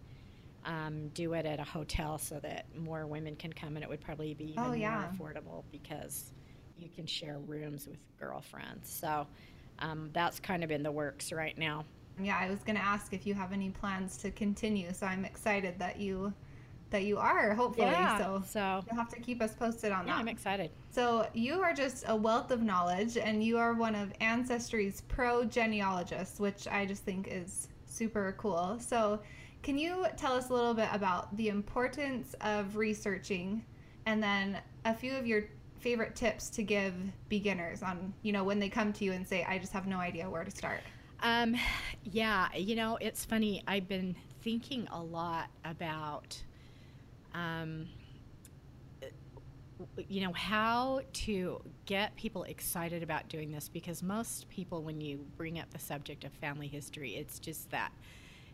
um, 0.65 1.09
do 1.09 1.33
it 1.33 1.45
at 1.45 1.59
a 1.59 1.63
hotel 1.63 2.17
so 2.17 2.39
that 2.39 2.65
more 2.77 3.05
women 3.05 3.35
can 3.35 3.51
come, 3.53 3.75
and 3.75 3.83
it 3.83 3.89
would 3.89 4.01
probably 4.01 4.33
be 4.33 4.51
even 4.51 4.63
oh, 4.63 4.73
yeah. 4.73 5.09
more 5.17 5.31
affordable 5.31 5.63
because 5.71 6.31
you 6.77 6.89
can 6.89 7.05
share 7.05 7.37
rooms 7.39 7.87
with 7.87 7.99
girlfriends. 8.19 8.89
So 8.89 9.27
um, 9.79 10.09
that's 10.13 10.39
kind 10.39 10.63
of 10.63 10.71
in 10.71 10.83
the 10.83 10.91
works 10.91 11.31
right 11.31 11.57
now. 11.57 11.85
Yeah, 12.21 12.37
I 12.37 12.49
was 12.49 12.59
going 12.59 12.77
to 12.77 12.81
ask 12.81 13.13
if 13.13 13.27
you 13.27 13.33
have 13.33 13.51
any 13.51 13.69
plans 13.69 14.17
to 14.17 14.31
continue. 14.31 14.93
So 14.93 15.05
I'm 15.05 15.25
excited 15.25 15.79
that 15.79 15.99
you 15.99 16.33
that 16.95 17.03
you 17.03 17.17
are 17.17 17.53
hopefully. 17.53 17.87
Yeah, 17.87 18.17
so, 18.17 18.43
so 18.47 18.83
you'll 18.87 18.97
have 18.97 19.09
to 19.09 19.19
keep 19.19 19.41
us 19.41 19.53
posted 19.53 19.91
on 19.91 20.07
yeah, 20.07 20.13
that. 20.13 20.19
I'm 20.19 20.27
excited. 20.29 20.71
So 20.91 21.27
you 21.33 21.61
are 21.61 21.73
just 21.73 22.05
a 22.07 22.15
wealth 22.15 22.51
of 22.51 22.63
knowledge, 22.63 23.17
and 23.17 23.43
you 23.43 23.57
are 23.57 23.73
one 23.73 23.95
of 23.95 24.13
Ancestry's 24.21 25.01
pro 25.09 25.43
genealogists, 25.43 26.39
which 26.39 26.67
I 26.67 26.85
just 26.85 27.03
think 27.03 27.27
is 27.29 27.67
super 27.85 28.33
cool. 28.37 28.77
So 28.79 29.19
can 29.61 29.77
you 29.77 30.05
tell 30.15 30.33
us 30.33 30.49
a 30.49 30.53
little 30.53 30.73
bit 30.73 30.87
about 30.93 31.35
the 31.35 31.49
importance 31.49 32.33
of 32.41 32.77
researching 32.77 33.65
and 34.05 34.23
then 34.23 34.59
a 34.85 34.93
few 34.93 35.13
of 35.15 35.27
your 35.27 35.45
favorite 35.79 36.15
tips 36.15 36.49
to 36.51 36.63
give 36.63 36.93
beginners 37.29 37.83
on, 37.83 38.13
you 38.21 38.31
know, 38.31 38.43
when 38.43 38.59
they 38.59 38.69
come 38.69 38.93
to 38.93 39.03
you 39.03 39.11
and 39.11 39.27
say, 39.27 39.43
I 39.43 39.57
just 39.57 39.73
have 39.73 39.85
no 39.85 39.97
idea 39.97 40.29
where 40.29 40.43
to 40.43 40.51
start? 40.51 40.79
Um, 41.23 41.55
yeah, 42.03 42.47
you 42.55 42.75
know, 42.75 42.97
it's 43.01 43.25
funny. 43.25 43.63
I've 43.67 43.87
been 43.87 44.15
thinking 44.41 44.87
a 44.91 45.01
lot 45.01 45.47
about, 45.65 46.39
um, 47.35 47.87
you 50.07 50.21
know, 50.21 50.33
how 50.33 51.01
to 51.11 51.61
get 51.85 52.15
people 52.15 52.43
excited 52.43 53.03
about 53.03 53.27
doing 53.29 53.51
this 53.51 53.69
because 53.69 54.01
most 54.01 54.49
people, 54.49 54.81
when 54.81 55.01
you 55.01 55.25
bring 55.37 55.59
up 55.59 55.69
the 55.71 55.79
subject 55.79 56.23
of 56.23 56.31
family 56.33 56.67
history, 56.67 57.15
it's 57.15 57.39
just 57.39 57.69
that 57.71 57.91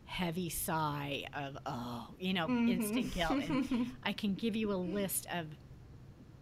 heavy 0.05 0.49
sigh 0.49 1.23
of 1.33 1.57
oh 1.65 2.05
you 2.19 2.33
know 2.33 2.45
mm-hmm. 2.45 2.67
instant 2.67 3.13
guilt 3.13 3.31
and 3.31 3.91
i 4.03 4.11
can 4.11 4.33
give 4.33 4.57
you 4.57 4.69
a 4.69 4.75
list 4.75 5.25
of 5.33 5.45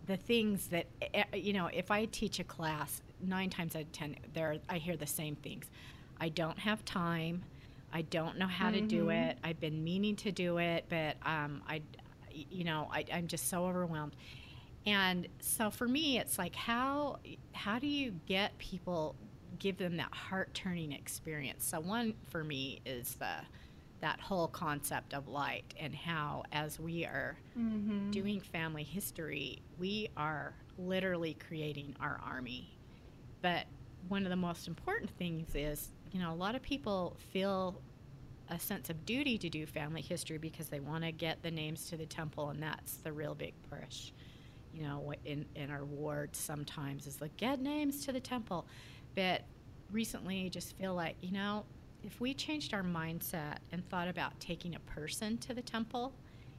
the 0.07 0.17
things 0.17 0.69
that 0.69 0.87
eh, 1.03 1.23
eh, 1.31 1.37
you 1.37 1.53
know 1.53 1.67
if 1.67 1.91
i 1.91 2.05
teach 2.05 2.39
a 2.39 2.43
class 2.43 3.03
nine 3.21 3.47
times 3.47 3.75
out 3.75 3.83
of 3.83 3.91
ten 3.91 4.15
there 4.33 4.57
i 4.69 4.77
hear 4.79 4.97
the 4.97 5.05
same 5.05 5.35
things 5.35 5.67
i 6.19 6.27
don't 6.29 6.57
have 6.57 6.83
time 6.83 7.43
i 7.93 8.01
don't 8.01 8.39
know 8.39 8.47
how 8.47 8.71
mm-hmm. 8.71 8.79
to 8.79 8.81
do 8.87 9.01
mm-hmm. 9.01 9.29
it 9.29 9.37
i've 9.43 9.59
been 9.59 9.83
meaning 9.83 10.15
to 10.15 10.31
do 10.31 10.57
it 10.57 10.85
but 10.89 11.15
um, 11.23 11.61
i 11.67 11.79
you 12.33 12.63
know 12.63 12.87
I, 12.91 13.05
i'm 13.13 13.27
just 13.27 13.49
so 13.49 13.65
overwhelmed 13.65 14.15
and 14.85 15.27
so 15.39 15.69
for 15.69 15.87
me 15.87 16.17
it's 16.19 16.37
like 16.37 16.55
how 16.55 17.19
how 17.53 17.79
do 17.79 17.87
you 17.87 18.13
get 18.25 18.57
people 18.57 19.15
give 19.57 19.77
them 19.77 19.97
that 19.97 20.13
heart 20.13 20.53
turning 20.53 20.91
experience. 20.93 21.65
So 21.65 21.79
one 21.79 22.13
for 22.29 22.43
me 22.43 22.79
is 22.85 23.15
the 23.15 23.33
that 23.99 24.19
whole 24.21 24.47
concept 24.47 25.13
of 25.13 25.27
light 25.27 25.73
and 25.77 25.93
how 25.93 26.43
as 26.53 26.79
we 26.79 27.05
are 27.05 27.37
Mm-hmm. 27.57 28.11
doing 28.11 28.39
family 28.39 28.83
history, 28.83 29.61
we 29.77 30.07
are 30.15 30.53
literally 30.77 31.33
creating 31.47 31.95
our 31.99 32.21
army. 32.25 32.77
But 33.41 33.65
one 34.07 34.23
of 34.23 34.29
the 34.29 34.37
most 34.37 34.67
important 34.69 35.09
things 35.17 35.49
is, 35.55 35.89
you 36.11 36.19
know, 36.21 36.31
a 36.31 36.35
lot 36.35 36.55
of 36.55 36.61
people 36.61 37.17
feel 37.33 37.81
a 38.49 38.59
sense 38.59 38.89
of 38.89 39.05
duty 39.05 39.37
to 39.37 39.49
do 39.49 39.65
family 39.65 40.01
history 40.01 40.37
because 40.37 40.69
they 40.69 40.79
want 40.79 41.03
to 41.03 41.11
get 41.11 41.41
the 41.43 41.51
names 41.51 41.89
to 41.89 41.97
the 41.97 42.05
temple, 42.05 42.49
and 42.49 42.61
that's 42.61 42.97
the 42.97 43.11
real 43.11 43.35
big 43.35 43.53
push. 43.69 44.11
You 44.73 44.83
know, 44.83 45.13
in, 45.25 45.45
in 45.55 45.71
our 45.71 45.83
ward 45.85 46.35
sometimes 46.35 47.07
is 47.07 47.21
like, 47.21 47.35
get 47.37 47.59
names 47.59 48.05
to 48.05 48.11
the 48.11 48.19
temple. 48.19 48.65
But 49.15 49.43
recently, 49.91 50.49
just 50.49 50.77
feel 50.77 50.93
like, 50.93 51.15
you 51.21 51.31
know, 51.31 51.65
if 52.03 52.19
we 52.21 52.33
changed 52.33 52.73
our 52.73 52.83
mindset 52.83 53.57
and 53.71 53.87
thought 53.89 54.07
about 54.07 54.39
taking 54.39 54.75
a 54.75 54.79
person 54.79 55.37
to 55.39 55.53
the 55.53 55.61
temple 55.61 56.13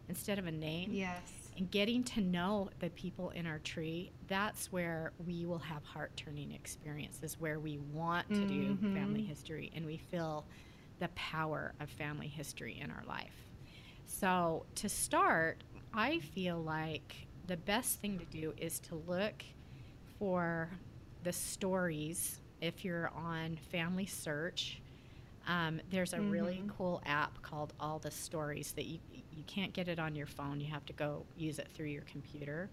instead 0.09 0.39
of 0.39 0.47
a 0.47 0.51
name, 0.53 0.93
Yes. 0.93 1.23
and 1.57 1.71
getting 1.71 2.03
to 2.05 2.21
know 2.21 2.69
the 2.81 2.91
people 2.91 3.31
in 3.31 3.47
our 3.47 3.59
tree, 3.61 4.11
that's 4.29 4.73
where 4.73 5.13
we 5.27 5.47
will 5.47 5.59
have 5.59 5.85
heart 5.85 6.11
turning 6.17 6.53
experiences, 6.53 7.39
where 7.39 7.59
we 7.61 7.79
want 7.79 8.29
to 8.35 8.45
do 8.45 8.77
Mhm. 8.77 8.95
family 8.95 9.23
history 9.23 9.71
and 9.75 9.87
we 9.87 9.97
feel 9.97 10.47
the 11.01 11.09
power 11.11 11.75
of 11.81 11.91
family 11.91 12.29
history 12.29 12.79
in 12.81 12.91
our 12.93 13.05
life. 13.07 13.51
So, 14.07 14.67
to 14.77 14.89
start, 14.89 15.65
I 15.95 16.21
feel 16.21 16.63
like 16.63 17.29
the 17.47 17.59
best 17.59 18.01
thing 18.01 18.19
to 18.21 18.27
do 18.27 18.55
is 18.59 18.81
to 18.81 18.97
look 18.97 19.45
for 20.19 20.71
the 21.23 21.33
stories 21.33 22.41
if 22.61 22.85
you're 22.85 23.11
on 23.11 23.57
Family 23.73 24.07
Search. 24.07 24.83
Um, 25.47 25.81
there's 25.91 26.15
a 26.15 26.23
really 26.23 26.65
Mhm. 26.65 26.69
cool 26.69 27.03
app 27.07 27.43
called 27.43 27.75
All 27.81 27.99
the 28.01 28.11
Stories 28.13 28.73
that 28.75 28.87
you 28.87 29.01
you 29.33 29.45
can't 29.45 29.73
get 29.73 29.89
it 29.89 29.99
on 29.99 30.15
your 30.17 30.27
phone. 30.27 30.61
You 30.61 30.69
have 30.73 30.87
to 30.87 30.93
go 30.95 31.27
use 31.37 31.59
it 31.59 31.69
through 31.75 31.87
your 31.89 32.03
computer. 32.05 32.71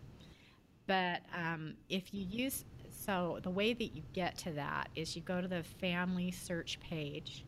But 0.87 1.21
um, 1.33 1.77
if 1.89 2.13
you 2.13 2.23
use 2.25 2.65
so 2.89 3.39
the 3.43 3.51
way 3.51 3.73
that 3.73 3.95
you 3.95 4.03
get 4.13 4.37
to 4.39 4.51
that 4.53 4.89
is 4.95 5.15
you 5.15 5.21
go 5.21 5.41
to 5.41 5.47
the 5.47 5.63
Family 5.63 6.31
Search 6.31 6.79
page, 6.79 7.45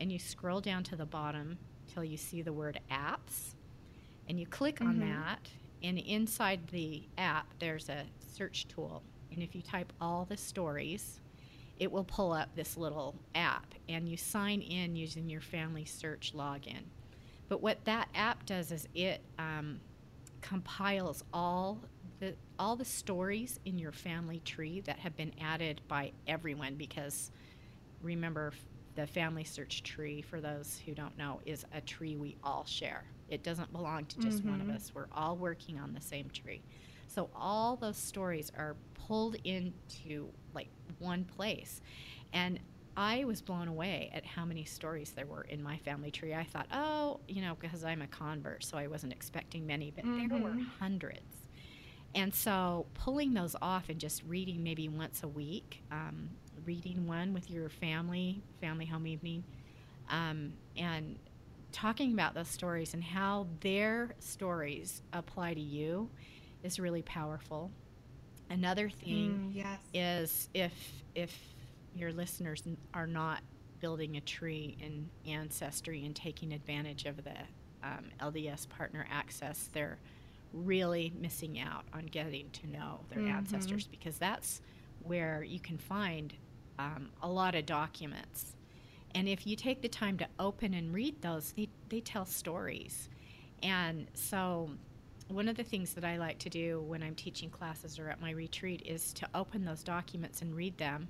and 0.00 0.10
you 0.12 0.18
scroll 0.18 0.60
down 0.60 0.82
to 0.84 0.96
the 0.96 1.06
bottom 1.06 1.58
till 1.92 2.04
you 2.04 2.16
see 2.16 2.42
the 2.42 2.52
word 2.52 2.80
apps, 2.90 3.54
and 4.28 4.38
you 4.38 4.46
click 4.46 4.80
on 4.80 4.96
Mhm. 4.96 5.00
that. 5.00 5.50
And 5.82 5.98
inside 5.98 6.68
the 6.68 7.08
app, 7.18 7.58
there's 7.58 7.88
a 7.88 8.06
search 8.18 8.66
tool, 8.68 9.02
and 9.30 9.42
if 9.42 9.54
you 9.54 9.62
type 9.62 9.92
all 10.00 10.24
the 10.24 10.36
stories, 10.36 11.20
it 11.78 11.90
will 11.92 12.04
pull 12.04 12.32
up 12.32 12.54
this 12.54 12.76
little 12.76 13.14
app 13.34 13.74
and 13.88 14.08
you 14.08 14.16
sign 14.16 14.62
in 14.62 14.96
using 14.96 15.28
your 15.28 15.42
family 15.42 15.84
search 15.84 16.32
login. 16.34 16.84
But 17.48 17.60
what 17.62 17.84
that 17.84 18.08
app 18.14 18.46
does 18.46 18.72
is 18.72 18.88
it 18.94 19.20
um, 19.38 19.80
compiles 20.40 21.22
all 21.32 21.80
the 22.18 22.34
all 22.58 22.76
the 22.76 22.84
stories 22.84 23.60
in 23.66 23.78
your 23.78 23.92
family 23.92 24.40
tree 24.40 24.80
that 24.80 24.98
have 25.00 25.16
been 25.16 25.32
added 25.40 25.82
by 25.86 26.12
everyone 26.26 26.76
because 26.76 27.30
remember 28.00 28.52
the 28.96 29.06
family 29.06 29.44
search 29.44 29.82
tree 29.82 30.22
for 30.22 30.40
those 30.40 30.80
who 30.84 30.94
don't 30.94 31.16
know 31.18 31.40
is 31.46 31.64
a 31.72 31.80
tree 31.82 32.16
we 32.16 32.36
all 32.42 32.64
share. 32.64 33.04
It 33.28 33.42
doesn't 33.44 33.72
belong 33.72 34.06
to 34.06 34.18
just 34.18 34.44
one 34.44 34.60
of 34.60 34.68
Mhm. 34.68 34.74
us. 34.74 34.92
We're 34.94 35.08
all 35.12 35.36
working 35.36 35.78
on 35.78 35.92
the 35.94 36.00
same 36.00 36.30
tree. 36.30 36.62
So 37.08 37.30
all 37.34 37.76
those 37.76 37.96
stories 37.96 38.50
are 38.56 38.76
pulled 38.94 39.36
into 39.44 40.28
like 40.54 40.68
one 40.98 41.24
place. 41.24 41.80
And 42.32 42.58
I 42.96 43.24
was 43.24 43.42
blown 43.42 43.68
away 43.68 44.10
at 44.14 44.24
how 44.24 44.44
many 44.44 44.64
stories 44.64 45.12
there 45.12 45.26
were 45.26 45.42
in 45.42 45.62
my 45.62 45.76
family 45.78 46.10
tree. 46.10 46.34
I 46.34 46.44
thought, 46.44 46.66
oh, 46.72 47.20
you 47.28 47.42
know, 47.42 47.56
because 47.60 47.84
I'm 47.84 48.02
a 48.02 48.06
convert, 48.06 48.64
so 48.64 48.78
I 48.78 48.86
wasn't 48.86 49.12
expecting 49.12 49.66
many, 49.66 49.90
but 49.90 50.04
there 50.30 50.38
were 50.38 50.56
Mhm. 50.56 50.66
hundreds. 50.78 51.46
And 52.14 52.34
so 52.34 52.86
pulling 52.94 53.34
those 53.34 53.54
off 53.60 53.90
and 53.90 54.00
just 54.00 54.22
reading 54.24 54.62
maybe 54.62 54.88
once 54.88 55.22
a 55.22 55.28
week, 55.28 55.82
um, 55.90 56.30
reading 56.66 57.06
one 57.06 57.32
with 57.32 57.50
your 57.50 57.70
family, 57.70 58.42
family 58.60 58.86
home 58.86 59.06
evening, 59.06 59.44
um, 60.08 60.54
and 60.76 61.18
talking 61.72 62.12
about 62.12 62.34
those 62.34 62.48
stories 62.48 62.94
and 62.94 63.04
how 63.04 63.48
their 63.60 64.14
stories 64.20 65.02
apply 65.12 65.54
to 65.54 65.60
you 65.60 66.10
is 66.62 66.78
really 66.80 67.02
powerful. 67.02 67.72
Another 68.50 68.90
thing 68.90 69.40
Mm, 69.40 69.54
yes. 69.54 69.80
is 69.94 70.48
if 70.54 71.02
if 71.14 71.54
your 71.94 72.12
listeners 72.12 72.62
are 72.94 73.06
not 73.06 73.42
building 73.80 74.16
a 74.16 74.20
tree 74.20 74.76
in 74.80 75.10
ancestry 75.26 76.04
and 76.04 76.14
taking 76.16 76.52
advantage 76.52 77.06
of 77.06 77.24
the 77.24 77.36
um, 77.82 78.10
LDS 78.20 78.66
partner 78.66 79.06
access, 79.10 79.68
they're 79.72 80.00
really 80.52 81.12
missing 81.16 81.58
out 81.58 81.84
on 81.92 82.06
getting 82.06 82.50
to 82.50 82.66
know 82.68 83.04
their 83.08 83.22
Mhm. 83.26 83.26
ancestors 83.26 83.86
because 83.88 84.18
that's 84.18 84.60
where 85.00 85.42
you 85.42 85.60
can 85.60 85.78
find 85.78 86.34
um, 86.78 87.10
a 87.22 87.28
lot 87.28 87.54
of 87.54 87.66
documents. 87.66 88.54
And 89.14 89.28
if 89.28 89.46
you 89.46 89.56
take 89.56 89.80
the 89.82 89.88
time 89.88 90.18
to 90.18 90.28
open 90.38 90.74
and 90.74 90.92
read 90.92 91.22
those, 91.22 91.52
they, 91.52 91.68
they 91.88 92.00
tell 92.00 92.26
stories. 92.26 93.08
And 93.62 94.06
so, 94.14 94.70
one 95.28 95.48
of 95.48 95.56
the 95.56 95.64
things 95.64 95.94
that 95.94 96.04
I 96.04 96.18
like 96.18 96.38
to 96.40 96.48
do 96.50 96.80
when 96.82 97.02
I'm 97.02 97.14
teaching 97.14 97.50
classes 97.50 97.98
or 97.98 98.08
at 98.10 98.20
my 98.20 98.30
retreat 98.30 98.82
is 98.84 99.12
to 99.14 99.28
open 99.34 99.64
those 99.64 99.82
documents 99.82 100.40
and 100.42 100.54
read 100.54 100.78
them 100.78 101.08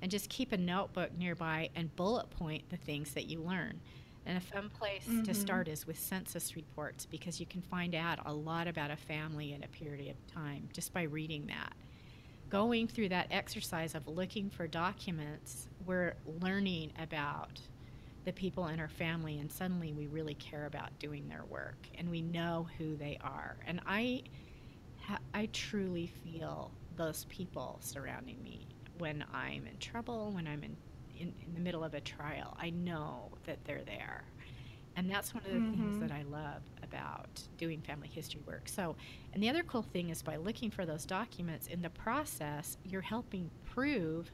and 0.00 0.10
just 0.10 0.30
keep 0.30 0.52
a 0.52 0.56
notebook 0.56 1.10
nearby 1.18 1.68
and 1.74 1.94
bullet 1.96 2.30
point 2.30 2.68
the 2.70 2.76
things 2.76 3.12
that 3.12 3.26
you 3.26 3.40
learn. 3.42 3.78
And 4.24 4.38
a 4.38 4.40
fun 4.40 4.70
place 4.70 5.20
to 5.24 5.32
Mhm. 5.32 5.34
start 5.34 5.68
is 5.68 5.86
with 5.86 5.98
census 5.98 6.56
reports 6.56 7.06
because 7.06 7.40
you 7.40 7.46
can 7.46 7.62
find 7.62 7.94
out 7.94 8.20
a 8.26 8.32
lot 8.32 8.68
about 8.68 8.90
a 8.90 8.96
family 8.96 9.52
in 9.52 9.62
a 9.64 9.68
period 9.68 10.10
of 10.10 10.26
time 10.26 10.68
just 10.72 10.92
by 10.92 11.02
reading 11.02 11.46
that. 11.46 11.74
Going 12.50 12.88
through 12.88 13.10
that 13.10 13.26
exercise 13.30 13.94
of 13.94 14.08
looking 14.08 14.48
for 14.48 14.66
documents, 14.66 15.68
we're 15.84 16.14
learning 16.40 16.92
about 16.98 17.60
the 18.24 18.32
people 18.32 18.68
in 18.68 18.80
our 18.80 18.88
family, 18.88 19.38
and 19.38 19.52
suddenly 19.52 19.92
we 19.92 20.06
really 20.06 20.34
care 20.34 20.64
about 20.64 20.98
doing 20.98 21.28
their 21.28 21.44
work 21.50 21.76
and 21.98 22.10
we 22.10 22.22
know 22.22 22.66
who 22.78 22.96
they 22.96 23.18
are. 23.22 23.56
And 23.66 23.80
I, 23.86 24.22
I 25.34 25.50
truly 25.52 26.06
feel 26.06 26.70
those 26.96 27.26
people 27.28 27.78
surrounding 27.80 28.42
me 28.42 28.66
when 28.96 29.24
I'm 29.32 29.66
in 29.66 29.76
trouble, 29.78 30.30
when 30.32 30.46
I'm 30.46 30.64
in, 30.64 30.76
in, 31.18 31.34
in 31.46 31.54
the 31.54 31.60
middle 31.60 31.84
of 31.84 31.92
a 31.92 32.00
trial. 32.00 32.56
I 32.58 32.70
know 32.70 33.30
that 33.44 33.58
they're 33.66 33.84
there. 33.84 34.24
And 34.98 35.08
that's 35.08 35.32
one 35.32 35.44
of 35.46 35.52
the 35.52 35.60
things 35.60 35.96
Mhm. 35.96 36.00
that 36.00 36.10
I 36.10 36.22
love 36.24 36.62
about 36.82 37.40
doing 37.56 37.80
family 37.82 38.08
history 38.08 38.40
work. 38.46 38.68
So, 38.68 38.96
and 39.32 39.40
the 39.40 39.48
other 39.48 39.62
cool 39.62 39.82
thing 39.82 40.10
is 40.10 40.22
by 40.22 40.36
looking 40.36 40.72
for 40.72 40.84
those 40.84 41.06
documents 41.06 41.68
in 41.68 41.82
the 41.82 41.90
process, 41.90 42.76
you're 42.84 43.00
helping 43.02 43.48
prove 43.64 44.32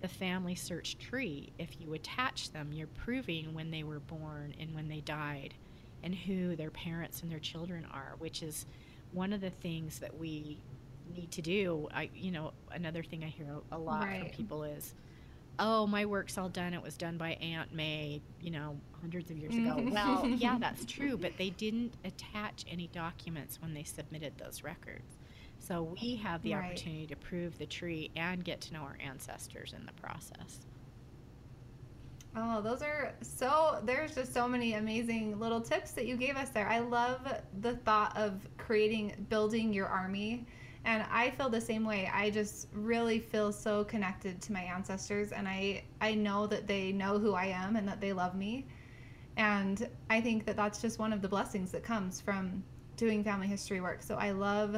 the 0.00 0.08
family 0.08 0.54
search 0.54 0.96
tree. 0.98 1.52
If 1.58 1.78
you 1.78 1.92
attach 1.92 2.52
them, 2.52 2.72
you're 2.72 2.86
proving 2.86 3.52
when 3.52 3.70
they 3.70 3.82
were 3.82 4.00
born 4.00 4.54
and 4.58 4.74
when 4.74 4.88
they 4.88 5.02
died 5.02 5.54
and 6.02 6.14
who 6.14 6.56
their 6.56 6.70
parents 6.70 7.22
and 7.22 7.30
their 7.30 7.38
children 7.40 7.84
are, 7.92 8.14
which 8.18 8.42
is 8.42 8.64
one 9.12 9.34
of 9.34 9.42
the 9.42 9.50
things 9.50 9.98
that 9.98 10.16
we 10.18 10.62
need 11.14 11.30
to 11.32 11.42
do. 11.42 11.86
I, 11.92 12.08
you 12.14 12.30
know, 12.30 12.54
another 12.70 13.02
thing 13.02 13.24
I 13.24 13.28
hear 13.28 13.60
a 13.72 13.78
lot 13.78 14.14
from 14.16 14.30
people 14.30 14.64
is, 14.64 14.94
"Oh, 15.58 15.86
my 15.86 16.06
work's 16.06 16.38
all 16.38 16.48
done. 16.48 16.72
It 16.72 16.82
was 16.82 16.96
done 16.96 17.18
by 17.18 17.32
Aunt 17.34 17.74
May, 17.74 18.22
you 18.40 18.50
know, 18.50 18.80
hundreds 19.00 19.30
of 19.30 19.36
years 19.38 19.58
ago." 19.58 19.84
Well, 19.88 20.30
yeah, 20.34 20.58
that's 20.58 20.84
true, 20.86 21.16
but 21.18 21.36
they 21.38 21.50
didn't 21.50 21.96
attach 22.04 22.64
any 22.68 22.88
documents 22.88 23.60
when 23.60 23.74
they 23.74 23.84
submitted 23.84 24.38
those 24.38 24.62
records. 24.64 25.18
So 25.58 25.82
we 26.00 26.16
have 26.16 26.42
the 26.42 26.54
Right. 26.54 26.54
opportunity 26.54 27.06
to 27.08 27.16
prove 27.16 27.58
the 27.58 27.66
tree 27.66 28.10
and 28.16 28.44
get 28.44 28.60
to 28.62 28.74
know 28.74 28.82
our 28.82 28.96
ancestors 29.00 29.72
in 29.72 29.86
the 29.86 29.92
process. 29.92 30.66
Oh, 32.36 32.60
those 32.60 32.82
are 32.82 33.14
so. 33.22 33.80
There's 33.84 34.14
just 34.14 34.32
so 34.32 34.46
many 34.46 34.74
amazing 34.74 35.38
little 35.38 35.60
tips 35.60 35.92
that 35.92 36.06
you 36.06 36.16
gave 36.16 36.36
us 36.36 36.50
there. 36.50 36.68
I 36.68 36.78
love 36.78 37.20
the 37.60 37.76
thought 37.76 38.16
of 38.16 38.46
creating, 38.58 39.26
building 39.28 39.72
your 39.72 39.86
army. 39.86 40.46
And 40.84 41.04
I 41.10 41.30
feel 41.30 41.48
the 41.48 41.60
same 41.60 41.84
way. 41.84 42.08
I 42.12 42.30
just 42.30 42.68
really 42.72 43.18
feel 43.18 43.52
so 43.52 43.84
connected 43.84 44.40
to 44.42 44.52
my 44.52 44.60
ancestors, 44.62 45.32
and 45.32 45.48
I 45.48 45.84
I 46.00 46.14
know 46.14 46.46
that 46.46 46.66
they 46.66 46.92
know 46.92 47.18
who 47.18 47.34
I 47.34 47.46
am 47.46 47.76
and 47.76 47.88
that 47.88 48.00
they 48.00 48.12
love 48.12 48.34
me. 48.36 48.68
And 49.38 49.88
I 50.10 50.20
think 50.20 50.44
that 50.46 50.56
that's 50.56 50.82
just 50.82 50.98
one 50.98 51.12
of 51.12 51.22
the 51.22 51.28
blessings 51.28 51.70
that 51.70 51.82
comes 51.82 52.20
from 52.20 52.62
doing 52.96 53.22
family 53.22 53.46
history 53.46 53.80
work. 53.80 54.02
So 54.02 54.16
I 54.16 54.32
love 54.32 54.76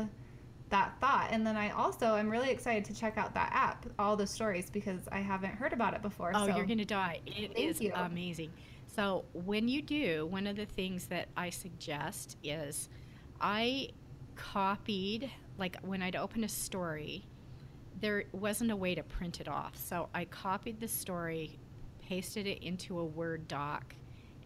that 0.69 0.93
thought. 1.01 1.29
And 1.31 1.45
then 1.47 1.57
I 1.57 1.71
also 1.71 2.15
am 2.15 2.29
really 2.31 2.51
excited 2.51 2.85
to 2.85 2.95
check 2.95 3.19
out 3.19 3.35
that 3.35 3.51
app, 3.53 3.87
all 3.99 4.17
the 4.17 4.27
stories, 4.27 4.71
because 4.71 5.01
I 5.11 5.21
haven't 5.21 5.55
heard 5.55 5.73
about 5.73 5.95
it 5.95 6.03
before. 6.03 6.33
Oh, 6.35 6.47
so. 6.47 6.57
you're 6.57 6.67
going 6.67 6.79
to 6.79 6.85
die. 6.85 7.21
It 7.27 7.57
is 7.59 7.81
you. 7.81 7.91
amazing. 7.95 8.53
So, 8.87 9.25
when 9.33 9.69
you 9.69 9.83
do, 9.83 10.27
one 10.27 10.47
of 10.47 10.57
the 10.57 10.67
things 10.67 11.07
that 11.07 11.29
I 11.37 11.51
suggest 11.51 12.37
is 12.43 12.89
I 13.41 13.91
copied, 14.37 15.31
like 15.59 15.79
when 15.83 16.03
I'd 16.03 16.17
open 16.17 16.45
a 16.45 16.49
story, 16.49 17.25
there 18.01 18.25
wasn't 18.33 18.71
a 18.71 18.77
way 18.77 18.95
to 18.95 19.03
print 19.03 19.41
it 19.41 19.49
off. 19.49 19.77
So 19.77 20.09
I 20.15 20.25
copied 20.25 20.81
the 20.81 20.89
story, 20.89 21.59
pasted 22.03 22.47
it 22.47 22.63
into 22.63 22.99
a 22.99 23.05
Word 23.05 23.47
doc, 23.49 23.95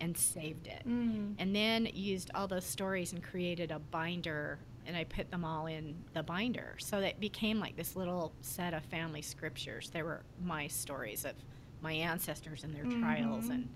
and 0.00 0.16
saved 0.16 0.66
it. 0.66 0.82
Mm. 0.86 1.34
And 1.38 1.54
then 1.54 1.88
used 1.92 2.30
all 2.34 2.46
those 2.48 2.64
stories 2.64 3.12
and 3.12 3.22
created 3.22 3.70
a 3.70 3.78
binder 3.78 4.58
and 4.86 4.94
I 4.96 5.04
put 5.04 5.30
them 5.30 5.46
all 5.46 5.66
in 5.66 5.94
the 6.12 6.22
binder. 6.22 6.74
So 6.78 7.00
that 7.00 7.18
became 7.18 7.58
like 7.58 7.74
this 7.74 7.96
little 7.96 8.32
set 8.42 8.74
of 8.74 8.84
family 8.84 9.22
scriptures. 9.22 9.88
There 9.90 10.04
were 10.04 10.20
my 10.44 10.66
stories 10.66 11.24
of 11.24 11.32
my 11.80 11.92
ancestors 11.92 12.64
and 12.64 12.74
their 12.74 12.84
trials 12.84 13.46
Mhm. 13.46 13.50
and, 13.54 13.68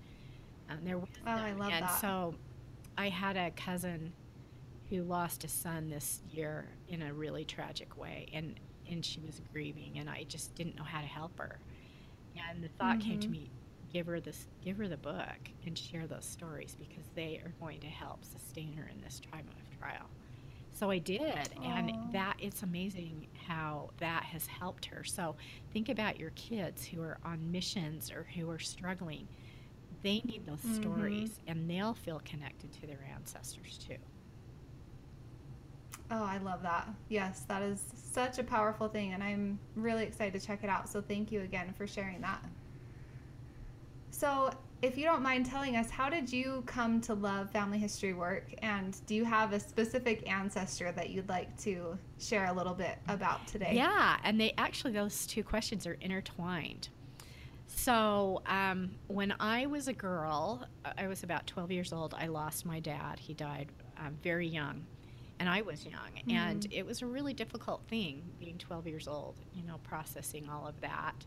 and 0.69 0.85
their 0.87 0.99
wisdom. 0.99 1.23
Oh, 1.25 1.31
I 1.31 1.53
love 1.53 1.71
and 1.71 1.83
that. 1.85 1.99
so 1.99 2.35
I 2.97 3.09
had 3.09 3.37
a 3.37 3.49
cousin 3.51 4.13
who 4.91 5.01
lost 5.03 5.43
a 5.43 5.47
son 5.47 5.89
this 5.89 6.21
year 6.29 6.67
in 6.87 7.01
a 7.01 7.11
really 7.13 7.45
tragic 7.45 7.97
way 7.97 8.27
and 8.33 8.59
and 8.91 9.05
she 9.05 9.19
was 9.21 9.39
grieving 9.53 9.97
and 9.99 10.09
I 10.09 10.23
just 10.27 10.53
didn't 10.55 10.75
know 10.75 10.83
how 10.83 11.01
to 11.01 11.07
help 11.07 11.37
her. 11.39 11.59
And 12.49 12.63
the 12.63 12.69
thought 12.69 12.99
came 12.99 13.19
to 13.19 13.27
Mhm. 13.27 13.31
me, 13.31 13.49
give 13.91 14.07
her 14.07 14.19
this 14.19 14.47
give 14.63 14.77
her 14.77 14.87
the 14.87 14.97
book 14.97 15.51
and 15.65 15.77
share 15.77 16.07
those 16.07 16.25
stories 16.25 16.75
because 16.79 17.05
they 17.15 17.41
are 17.43 17.53
going 17.59 17.79
to 17.81 17.87
help 17.87 18.25
sustain 18.25 18.73
her 18.73 18.87
in 18.87 19.01
this 19.01 19.19
time 19.31 19.47
of 19.49 19.79
trial. 19.79 20.09
So 20.71 20.89
I 20.91 20.99
did, 20.99 21.53
Aw. 21.57 21.63
and 21.63 21.91
that 22.11 22.35
it's 22.39 22.63
amazing 22.63 23.27
how 23.47 23.91
that 23.99 24.23
has 24.25 24.47
helped 24.47 24.85
her. 24.85 25.03
So 25.03 25.35
think 25.73 25.89
about 25.89 26.19
your 26.19 26.31
kids 26.31 26.85
who 26.85 27.01
are 27.01 27.17
on 27.23 27.51
missions 27.51 28.11
or 28.11 28.27
who 28.35 28.49
are 28.49 28.59
struggling. 28.59 29.27
They 30.03 30.21
need 30.21 30.45
those 30.45 30.61
Mhm. 30.63 30.71
stories, 30.75 31.41
and 31.47 31.69
they'll 31.69 31.95
feel 31.95 32.21
connected 32.25 32.71
to 32.73 32.87
their 32.87 33.03
ancestors 33.13 33.77
too. 33.77 33.97
Oh, 36.11 36.23
I 36.23 36.37
love 36.39 36.63
that. 36.63 36.87
Yes, 37.09 37.41
that 37.43 37.61
is 37.61 37.83
such 37.95 38.39
a 38.39 38.43
powerful 38.43 38.87
thing, 38.89 39.13
and 39.13 39.23
I'm 39.23 39.59
really 39.75 40.03
excited 40.05 40.39
to 40.39 40.45
check 40.45 40.63
it 40.63 40.69
out. 40.69 40.89
So, 40.89 41.01
thank 41.01 41.31
you 41.31 41.41
again 41.41 41.73
for 41.73 41.85
sharing 41.87 42.21
that. 42.21 42.43
So, 44.11 44.51
if 44.81 44.97
you 44.97 45.03
don't 45.05 45.21
mind 45.21 45.45
telling 45.45 45.75
us, 45.75 45.89
how 45.89 46.09
did 46.09 46.31
you 46.31 46.63
come 46.65 47.01
to 47.01 47.13
love 47.13 47.51
family 47.51 47.77
history 47.77 48.13
work? 48.13 48.53
And 48.61 48.95
do 49.05 49.13
you 49.13 49.25
have 49.25 49.51
a 49.51 49.59
specific 49.59 50.29
ancestor 50.29 50.91
that 50.93 51.09
you'd 51.09 51.27
like 51.27 51.57
to 51.63 51.97
share 52.17 52.45
a 52.45 52.53
little 52.53 52.73
bit 52.73 52.97
about 53.09 53.45
today? 53.47 53.71
Yeah, 53.75 54.17
and 54.23 54.39
they 54.39 54.53
actually 54.57 54.93
those 54.93 55.27
two 55.27 55.43
questions 55.43 55.85
are 55.85 55.97
intertwined. 55.99 56.89
So 57.67 58.41
um, 58.45 58.91
when 59.07 59.33
I 59.39 59.65
was 59.65 59.87
a 59.89 59.93
girl, 59.93 60.65
I 60.97 61.07
was 61.07 61.23
about 61.23 61.45
12 61.45 61.71
years 61.71 61.91
old. 61.93 62.13
I 62.17 62.27
lost 62.27 62.65
my 62.65 62.79
dad. 62.79 63.19
He 63.19 63.33
died 63.33 63.67
um, 63.97 64.17
very 64.23 64.47
young, 64.47 64.85
and 65.39 65.49
I 65.49 65.61
was 65.61 65.85
young, 65.85 66.09
and 66.29 66.61
Mhm. 66.61 66.71
it 66.71 66.85
was 66.85 67.01
a 67.01 67.05
really 67.05 67.33
difficult 67.33 67.83
thing 67.89 68.23
being 68.39 68.57
12 68.57 68.87
years 68.87 69.07
old. 69.09 69.35
You 69.53 69.63
know, 69.63 69.77
processing 69.83 70.47
all 70.49 70.65
of 70.65 70.79
that. 70.81 71.25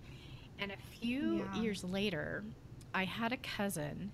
And 0.58 0.72
a 0.72 0.76
few 0.76 1.44
Yeah. 1.54 1.54
years 1.60 1.84
later, 1.84 2.44
I 2.94 3.04
had 3.04 3.32
a 3.32 3.36
cousin 3.38 4.12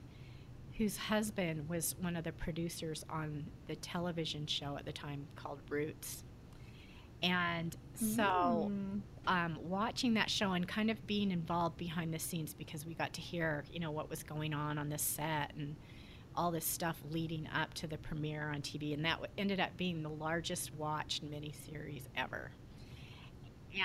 whose 0.77 0.97
husband 0.97 1.69
was 1.69 1.97
one 2.01 2.15
of 2.17 2.25
the 2.25 2.33
producers 2.33 3.05
on 3.11 3.45
the 3.67 3.75
television 3.77 4.47
show 4.47 4.77
at 4.77 4.85
the 4.85 4.93
time 4.93 5.27
called 5.35 5.61
Roots. 5.69 6.23
And 7.23 7.77
so, 7.95 8.71
Mm. 8.71 9.03
um, 9.27 9.59
watching 9.69 10.15
that 10.15 10.31
show 10.31 10.53
and 10.53 10.67
kind 10.69 10.89
of 10.91 11.05
being 11.09 11.33
involved 11.33 11.77
behind 11.77 12.15
the 12.15 12.19
scenes 12.21 12.55
because 12.55 12.87
we 12.87 12.95
got 12.95 13.13
to 13.15 13.21
hear, 13.21 13.65
you 13.73 13.81
know, 13.81 13.91
what 13.91 14.09
was 14.09 14.23
going 14.23 14.55
on 14.55 14.79
on 14.79 14.89
the 14.89 14.99
set 14.99 15.53
and 15.57 15.75
all 16.37 16.53
this 16.53 16.65
stuff 16.65 17.03
leading 17.11 17.49
up 17.49 17.75
to 17.75 17.89
the 17.89 17.99
premiere 17.99 18.49
on 18.51 18.63
TV. 18.63 18.95
And 18.95 19.05
that 19.05 19.19
ended 19.37 19.59
up 19.59 19.77
being 19.77 20.03
the 20.05 20.09
largest 20.11 20.73
watched 20.77 21.29
miniseries 21.29 22.03
ever. 22.17 22.53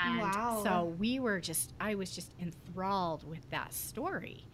And 0.05 0.19
Wow. 0.19 0.61
so 0.63 0.95
we 0.99 1.19
were 1.19 1.39
just, 1.39 1.73
I 1.79 1.95
was 1.95 2.11
just 2.11 2.31
enthralled 2.39 3.27
with 3.27 3.49
that 3.49 3.73
story. 3.73 4.45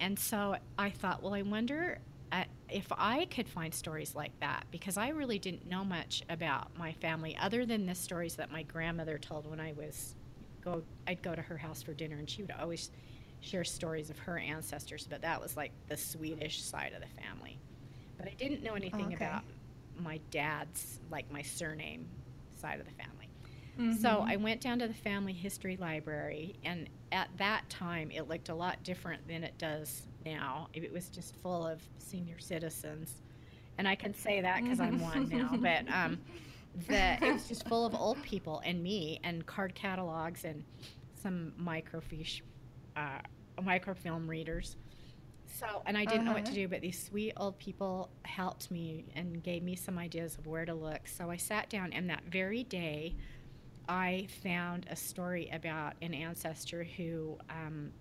And 0.00 0.18
so 0.18 0.56
I 0.78 0.90
thought, 0.90 1.22
well, 1.22 1.34
I 1.34 1.42
wonder 1.42 1.98
uh, 2.32 2.44
if 2.68 2.86
I 2.90 3.26
could 3.26 3.48
find 3.48 3.72
stories 3.72 4.14
like 4.14 4.32
that 4.40 4.64
because 4.70 4.96
I 4.96 5.08
really 5.10 5.38
didn't 5.38 5.68
know 5.68 5.84
much 5.84 6.22
about 6.28 6.76
my 6.78 6.92
family 6.94 7.36
other 7.40 7.64
than 7.66 7.86
the 7.86 7.94
stories 7.94 8.36
that 8.36 8.50
my 8.50 8.62
grandmother 8.62 9.18
told 9.18 9.48
when 9.48 9.60
I 9.60 9.72
was 9.72 10.14
go. 10.64 10.82
I'd 11.06 11.22
go 11.22 11.34
to 11.34 11.42
her 11.42 11.56
house 11.58 11.82
for 11.82 11.92
dinner, 11.94 12.16
and 12.16 12.28
she 12.28 12.42
would 12.42 12.52
always 12.60 12.90
share 13.40 13.64
stories 13.64 14.10
of 14.10 14.18
her 14.20 14.38
ancestors. 14.38 15.06
But 15.08 15.22
that 15.22 15.40
was 15.40 15.56
like 15.56 15.72
the 15.88 15.96
Swedish 15.96 16.62
side 16.62 16.92
of 16.94 17.00
the 17.00 17.22
family. 17.22 17.58
But 18.16 18.28
I 18.28 18.34
didn't 18.38 18.62
know 18.62 18.74
anything 18.74 19.12
Okay. 19.12 19.14
about 19.14 19.42
my 19.98 20.20
dad's, 20.30 21.00
like 21.10 21.30
my 21.30 21.42
surname 21.42 22.06
side 22.60 22.80
of 22.80 22.86
the 22.86 22.92
family. 22.92 23.21
So 23.88 24.24
Mhm. 24.24 24.26
I 24.26 24.36
went 24.36 24.60
down 24.60 24.78
to 24.80 24.88
the 24.88 24.94
family 24.94 25.32
history 25.32 25.76
library, 25.76 26.56
and 26.64 26.88
at 27.12 27.28
that 27.38 27.68
time, 27.70 28.10
it 28.10 28.28
looked 28.28 28.48
a 28.48 28.54
lot 28.54 28.82
different 28.82 29.26
than 29.28 29.44
it 29.44 29.58
does 29.58 30.08
now. 30.24 30.68
It 30.72 30.92
was 30.92 31.08
just 31.10 31.36
full 31.36 31.66
of 31.66 31.82
senior 31.98 32.38
citizens, 32.38 33.22
and 33.78 33.88
I 33.88 33.94
can 33.96 34.14
say 34.14 34.40
that 34.40 34.64
because 34.64 34.80
I'm 34.80 34.98
one 35.00 35.28
now. 35.28 35.58
But 35.60 35.84
um, 35.92 36.20
the 36.88 37.18
it 37.22 37.32
was 37.32 37.46
just 37.48 37.66
full 37.68 37.84
of 37.86 37.94
old 37.94 38.22
people 38.22 38.60
and 38.64 38.82
me, 38.82 39.20
and 39.24 39.46
card 39.46 39.74
catalogs 39.74 40.44
and 40.44 40.64
some 41.14 41.52
microfiche, 41.60 42.42
uh, 42.96 43.20
microfilm 43.62 44.28
readers. 44.28 44.76
So, 45.46 45.82
and 45.86 45.96
I 45.98 46.04
didn't 46.06 46.24
know 46.24 46.32
what 46.32 46.44
to 46.46 46.54
Uh-huh. 46.54 46.54
do, 46.54 46.68
but 46.68 46.80
these 46.80 47.02
sweet 47.02 47.32
old 47.36 47.58
people 47.58 48.10
helped 48.24 48.70
me 48.70 49.06
and 49.14 49.42
gave 49.42 49.62
me 49.62 49.76
some 49.76 49.98
ideas 49.98 50.36
of 50.38 50.46
where 50.46 50.64
to 50.64 50.74
look. 50.74 51.06
So 51.08 51.30
I 51.30 51.36
sat 51.36 51.68
down, 51.70 51.92
and 51.92 52.08
that 52.10 52.24
very 52.26 52.64
day, 52.64 53.16
I 53.88 54.28
found 54.42 54.86
a 54.90 54.96
story 54.96 55.50
about 55.52 55.94
an 56.02 56.14
ancestor 56.14 56.84
who 56.84 57.38
um, 57.50 57.92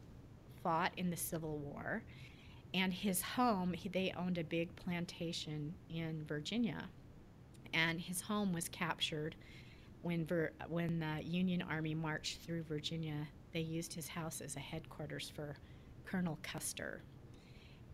fought 0.64 0.92
in 0.98 1.10
the 1.10 1.18
Civil 1.18 1.58
War, 1.58 2.04
and 2.74 2.94
his 2.94 3.22
home, 3.22 3.74
he, 3.74 3.90
they 3.90 4.14
owned 4.18 4.38
a 4.38 4.44
big 4.44 4.76
plantation 4.76 5.74
in 5.90 6.24
Virginia, 6.26 6.90
and 7.74 8.00
his 8.00 8.22
home 8.22 8.54
was 8.54 8.70
captured 8.70 9.36
when 10.02 10.26
Vir- 10.26 10.54
when 10.68 11.00
the 11.00 11.24
Union 11.24 11.62
Army 11.62 11.96
marched 11.96 12.42
through 12.42 12.64
Virginia. 12.64 13.28
They 13.54 13.62
used 13.62 13.94
his 13.94 14.08
house 14.08 14.42
as 14.42 14.56
a 14.56 14.60
headquarters 14.60 15.32
for 15.34 15.58
Colonel 16.06 16.40
Custer. 16.44 17.02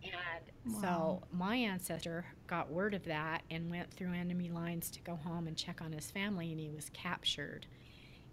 And 0.04 0.74
Wow. 0.74 0.82
so 0.82 1.24
my 1.32 1.56
ancestor 1.56 2.26
got 2.48 2.70
word 2.72 2.94
of 2.94 3.06
that 3.06 3.44
and 3.50 3.70
went 3.70 3.92
through 3.94 4.14
enemy 4.14 4.50
lines 4.50 4.90
to 4.92 5.02
go 5.02 5.16
home 5.16 5.48
and 5.48 5.56
check 5.58 5.82
on 5.82 5.92
his 5.92 6.12
family, 6.12 6.52
and 6.52 6.60
he 6.60 6.70
was 6.70 6.90
captured. 6.92 7.66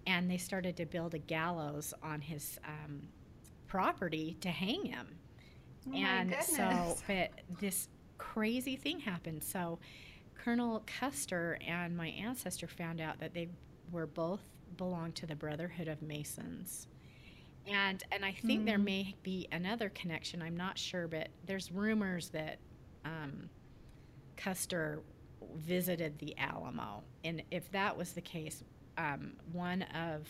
And 0.07 0.31
they 0.31 0.39
started 0.39 0.77
to 0.79 0.87
build 0.87 1.15
a 1.15 1.19
gallows 1.19 1.95
on 2.03 2.21
his 2.21 2.59
um, 2.65 3.09
property 3.67 4.37
to 4.41 4.51
hang 4.51 4.85
him. 4.85 5.19
Oh 5.87 5.91
my 5.91 5.99
and 5.99 6.37
so, 6.43 6.99
but 7.07 7.31
this 7.61 7.89
crazy 8.19 8.77
thing 8.77 9.01
happened. 9.01 9.45
So, 9.45 9.79
Colonel 10.35 10.83
Custer 10.87 11.59
and 11.67 11.97
my 11.97 12.09
ancestor 12.09 12.67
found 12.67 13.01
out 13.01 13.21
that 13.21 13.35
they 13.35 13.49
were 13.91 14.07
both 14.07 14.43
belonged 14.77 15.15
to 15.17 15.27
the 15.27 15.37
Brotherhood 15.37 15.89
of 15.89 16.03
Masons. 16.03 16.89
And 17.67 18.03
and 18.13 18.25
I 18.25 18.33
think 18.33 18.67
there 18.67 18.79
Mm. 18.79 18.85
may 18.85 19.15
be 19.23 19.49
another 19.53 19.89
connection. 19.91 20.43
I'm 20.43 20.57
not 20.57 20.77
sure, 20.79 21.09
but 21.09 21.29
there's 21.47 21.73
rumors 21.73 22.29
that 22.31 22.59
um, 23.05 23.49
Custer 24.37 25.03
visited 25.57 26.19
the 26.19 26.37
Alamo, 26.39 27.03
and 27.23 27.43
if 27.51 27.71
that 27.73 27.97
was 27.97 28.13
the 28.13 28.21
case, 28.21 28.65
um, 28.99 29.33
one 29.53 29.83
of 29.83 30.29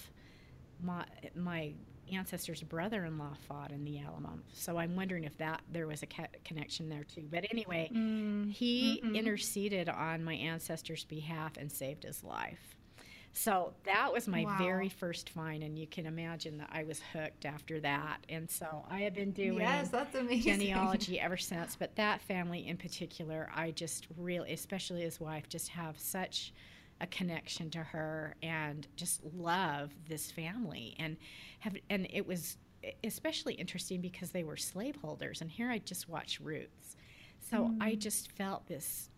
my 0.82 1.04
my 1.34 1.72
ancestor's 2.12 2.62
brother-in-law 2.62 3.34
fought 3.48 3.72
in 3.72 3.82
the 3.84 3.98
Alamo. 3.98 4.38
So 4.52 4.76
I'm 4.76 4.94
wondering 4.94 5.24
if 5.24 5.38
that 5.38 5.62
there 5.72 5.86
was 5.86 6.02
a 6.02 6.06
ca- 6.06 6.26
connection 6.44 6.88
there 6.90 7.04
too. 7.04 7.26
But 7.30 7.46
anyway, 7.50 7.90
Mm. 7.92 8.52
he 8.52 9.00
Mhm. 9.02 9.14
interceded 9.16 9.88
on 9.88 10.22
my 10.22 10.34
ancestor's 10.34 11.04
behalf 11.04 11.56
and 11.56 11.72
saved 11.72 12.02
his 12.02 12.22
life. 12.22 12.76
So 13.34 13.74
that 13.84 14.12
was 14.12 14.28
my 14.28 14.46
Wow. 14.46 14.56
very 14.56 14.88
first 14.88 15.30
find, 15.30 15.62
and 15.62 15.78
you 15.78 15.86
can 15.88 16.06
imagine 16.06 16.58
that 16.58 16.70
I 16.72 16.84
was 16.84 17.00
hooked 17.12 17.44
after 17.44 17.80
that. 17.80 18.24
And 18.28 18.50
so 18.50 18.84
I 18.88 19.00
have 19.02 19.14
been 19.14 19.32
doing 19.32 19.88
Yes, 19.88 19.90
that's 19.90 20.14
amazing. 20.14 20.68
genealogy 20.70 21.20
ever 21.20 21.36
since. 21.36 21.76
But 21.76 21.96
that 21.96 22.22
family 22.22 22.66
in 22.66 22.76
particular, 22.78 23.50
I 23.54 23.72
just 23.72 24.06
really, 24.16 24.52
especially 24.52 25.02
his 25.02 25.20
wife, 25.20 25.48
just 25.48 25.70
have 25.70 25.98
such 25.98 26.54
a 27.00 27.06
connection 27.08 27.70
to 27.72 27.80
her 27.82 28.36
and 28.42 28.86
just 28.96 29.22
love 29.24 29.92
this 30.08 30.30
family 30.30 30.94
and 30.98 31.16
have 31.60 31.76
and 31.90 32.06
it 32.10 32.26
was 32.26 32.56
especially 33.02 33.54
interesting 33.54 34.00
because 34.00 34.30
they 34.30 34.44
were 34.44 34.56
slaveholders 34.56 35.40
and 35.40 35.50
here 35.50 35.70
I 35.70 35.78
just 35.78 36.08
watched 36.08 36.40
Roots. 36.40 36.96
So 37.40 37.72
I 37.80 37.94
Mm. 37.94 37.96
just 37.96 38.30
felt 38.32 38.66
this 38.68 39.10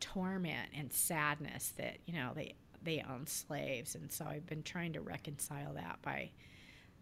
torment 0.00 0.70
and 0.76 0.92
sadness 0.92 1.72
that, 1.78 1.98
you 2.06 2.14
know, 2.14 2.32
they 2.34 2.54
they 2.84 3.04
own 3.08 3.26
slaves 3.26 3.94
and 3.94 4.10
so 4.10 4.24
I've 4.26 4.46
been 4.46 4.62
trying 4.62 4.92
to 4.94 5.00
reconcile 5.00 5.74
that 5.74 6.00
by 6.02 6.30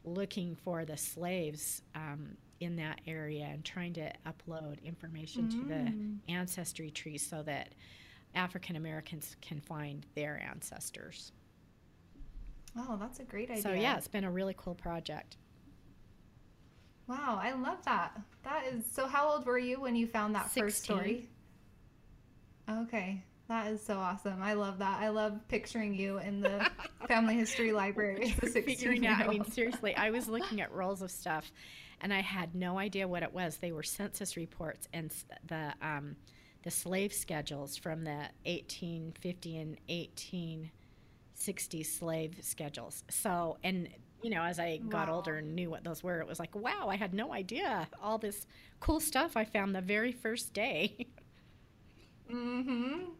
looking 0.04 0.54
for 0.56 0.84
the 0.84 0.96
slaves 0.96 1.82
um, 1.94 2.36
in 2.60 2.76
that 2.76 3.00
area 3.06 3.44
and 3.50 3.64
trying 3.64 3.92
to 3.94 4.12
upload 4.26 4.82
information 4.84 5.48
to 5.50 5.56
Mm. 5.56 5.68
the 6.26 6.32
ancestry 6.32 6.90
tree 6.90 7.18
so 7.18 7.42
that 7.42 7.74
African 8.34 8.76
Americans 8.76 9.36
can 9.40 9.60
find 9.60 10.06
their 10.14 10.40
ancestors. 10.42 11.32
Oh, 12.76 12.96
that's 13.00 13.18
a 13.18 13.24
great 13.24 13.50
idea. 13.50 13.62
So 13.62 13.72
yeah, 13.72 13.96
it's 13.96 14.08
been 14.08 14.24
a 14.24 14.30
really 14.30 14.54
cool 14.56 14.74
project. 14.74 15.36
Wow, 17.08 17.40
I 17.42 17.52
love 17.52 17.84
that. 17.86 18.20
That 18.44 18.66
is 18.72 18.84
so. 18.90 19.06
How 19.08 19.28
old 19.28 19.44
were 19.44 19.58
you 19.58 19.80
when 19.80 19.96
you 19.96 20.06
found 20.06 20.34
that 20.36 20.48
first 20.50 20.84
16. 20.84 20.96
story? 20.96 21.28
Okay, 22.70 23.22
that 23.50 23.66
is 23.72 23.82
so 23.84 23.98
awesome. 23.98 24.40
I 24.42 24.54
love 24.54 24.78
that. 24.78 25.00
I 25.00 25.08
love 25.10 25.38
picturing 25.48 25.92
you 25.94 26.18
in 26.18 26.40
the 26.40 26.70
family 27.08 27.34
history 27.34 27.72
library 27.82 28.30
figuring 28.30 29.06
out. 29.06 29.22
I 29.22 29.28
mean, 29.28 29.44
seriously, 29.44 29.94
I 29.96 30.10
was 30.10 30.28
looking 30.28 30.60
at 30.62 30.72
rolls 30.72 31.02
of 31.02 31.10
stuff, 31.10 31.50
and 32.00 32.14
I 32.14 32.20
had 32.20 32.54
no 32.54 32.78
idea 32.78 33.08
what 33.08 33.22
it 33.24 33.32
was. 33.34 33.56
They 33.58 33.72
were 33.72 33.82
census 33.82 34.36
reports 34.36 34.88
and 34.92 35.12
the 35.48 35.74
um, 35.82 36.16
the 36.62 36.70
slave 36.70 37.12
schedules 37.12 37.76
from 37.76 38.04
the 38.04 38.28
1850 38.44 39.56
and 39.58 39.76
1860 39.88 41.82
slave 41.82 42.36
schedules. 42.42 43.02
So, 43.10 43.58
and 43.64 43.88
you 44.22 44.30
know, 44.30 44.42
as 44.42 44.58
I 44.60 44.76
got 44.76 45.08
Wow. 45.08 45.14
older 45.16 45.36
and 45.38 45.54
knew 45.56 45.70
what 45.70 45.82
those 45.82 46.02
were, 46.04 46.20
it 46.20 46.26
was 46.28 46.38
like, 46.38 46.54
wow, 46.54 46.88
I 46.88 46.96
had 46.96 47.14
no 47.14 47.32
idea 47.32 47.88
all 48.02 48.18
this 48.18 48.46
cool 48.78 49.00
stuff 49.00 49.36
I 49.36 49.44
found 49.44 49.74
the 49.74 49.80
very 49.80 50.12
first 50.12 50.52
day. 50.54 51.08
Mm-hmm. 52.32 53.10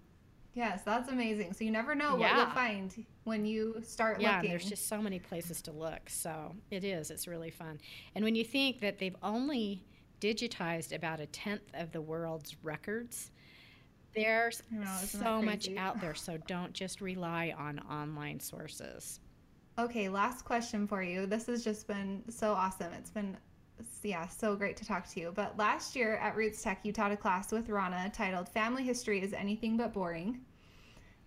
Yes, 0.55 0.83
that's 0.85 1.09
amazing. 1.09 1.53
So 1.53 1.65
you 1.65 1.71
never 1.71 1.95
know 1.95 2.17
what 2.17 2.35
you'll 2.35 2.47
find 2.47 3.05
when 3.25 3.45
you 3.47 3.81
start 3.83 4.21
yeah, 4.21 4.37
looking. 4.37 4.51
there's 4.51 4.69
just 4.69 4.89
so 4.89 5.01
many 5.01 5.19
places 5.19 5.63
to 5.63 5.71
look. 5.71 6.09
So 6.09 6.55
it 6.71 6.83
is. 6.83 7.11
It's 7.11 7.29
really 7.29 7.51
fun. 7.51 7.79
And 8.15 8.25
when 8.25 8.35
you 8.35 8.45
think 8.45 8.81
that 8.81 8.99
they've 8.99 9.17
only 9.23 9.85
digitized 10.21 10.95
about 10.95 11.21
a 11.21 11.27
tenth 11.27 11.63
of 11.75 11.93
the 11.93 12.01
world's 12.01 12.57
records, 12.63 13.31
there's 14.15 14.63
know, 14.71 14.97
so 15.05 15.41
much 15.41 15.69
out 15.77 16.01
there. 16.01 16.15
So 16.21 16.37
don't 16.49 16.73
just 16.73 17.01
rely 17.01 17.55
on 17.57 17.79
online 17.81 18.41
sources. 18.41 19.21
Okay, 19.79 20.09
last 20.09 20.45
question 20.45 20.87
for 20.87 21.03
you. 21.03 21.27
This 21.27 21.47
has 21.47 21.65
just 21.65 21.87
been 21.87 22.23
so 22.29 22.53
awesome. 22.53 22.93
It's 22.93 23.11
been, 23.11 23.37
yeah, 24.03 24.27
so 24.27 24.57
great 24.57 24.77
to 24.79 24.85
talk 24.85 25.09
to 25.09 25.21
you. 25.21 25.33
But 25.35 25.57
last 25.59 25.95
year 25.95 26.16
at 26.16 26.37
Roots 26.37 26.62
Tech, 26.62 26.81
you 26.83 26.93
taught 26.93 27.12
a 27.12 27.16
class 27.16 27.53
with 27.53 27.69
Rana 27.69 28.11
titled 28.12 28.49
Family 28.49 28.83
History 28.83 29.23
is 29.23 29.33
Anything 29.33 29.77
But 29.77 29.93
Boring. 29.93 30.40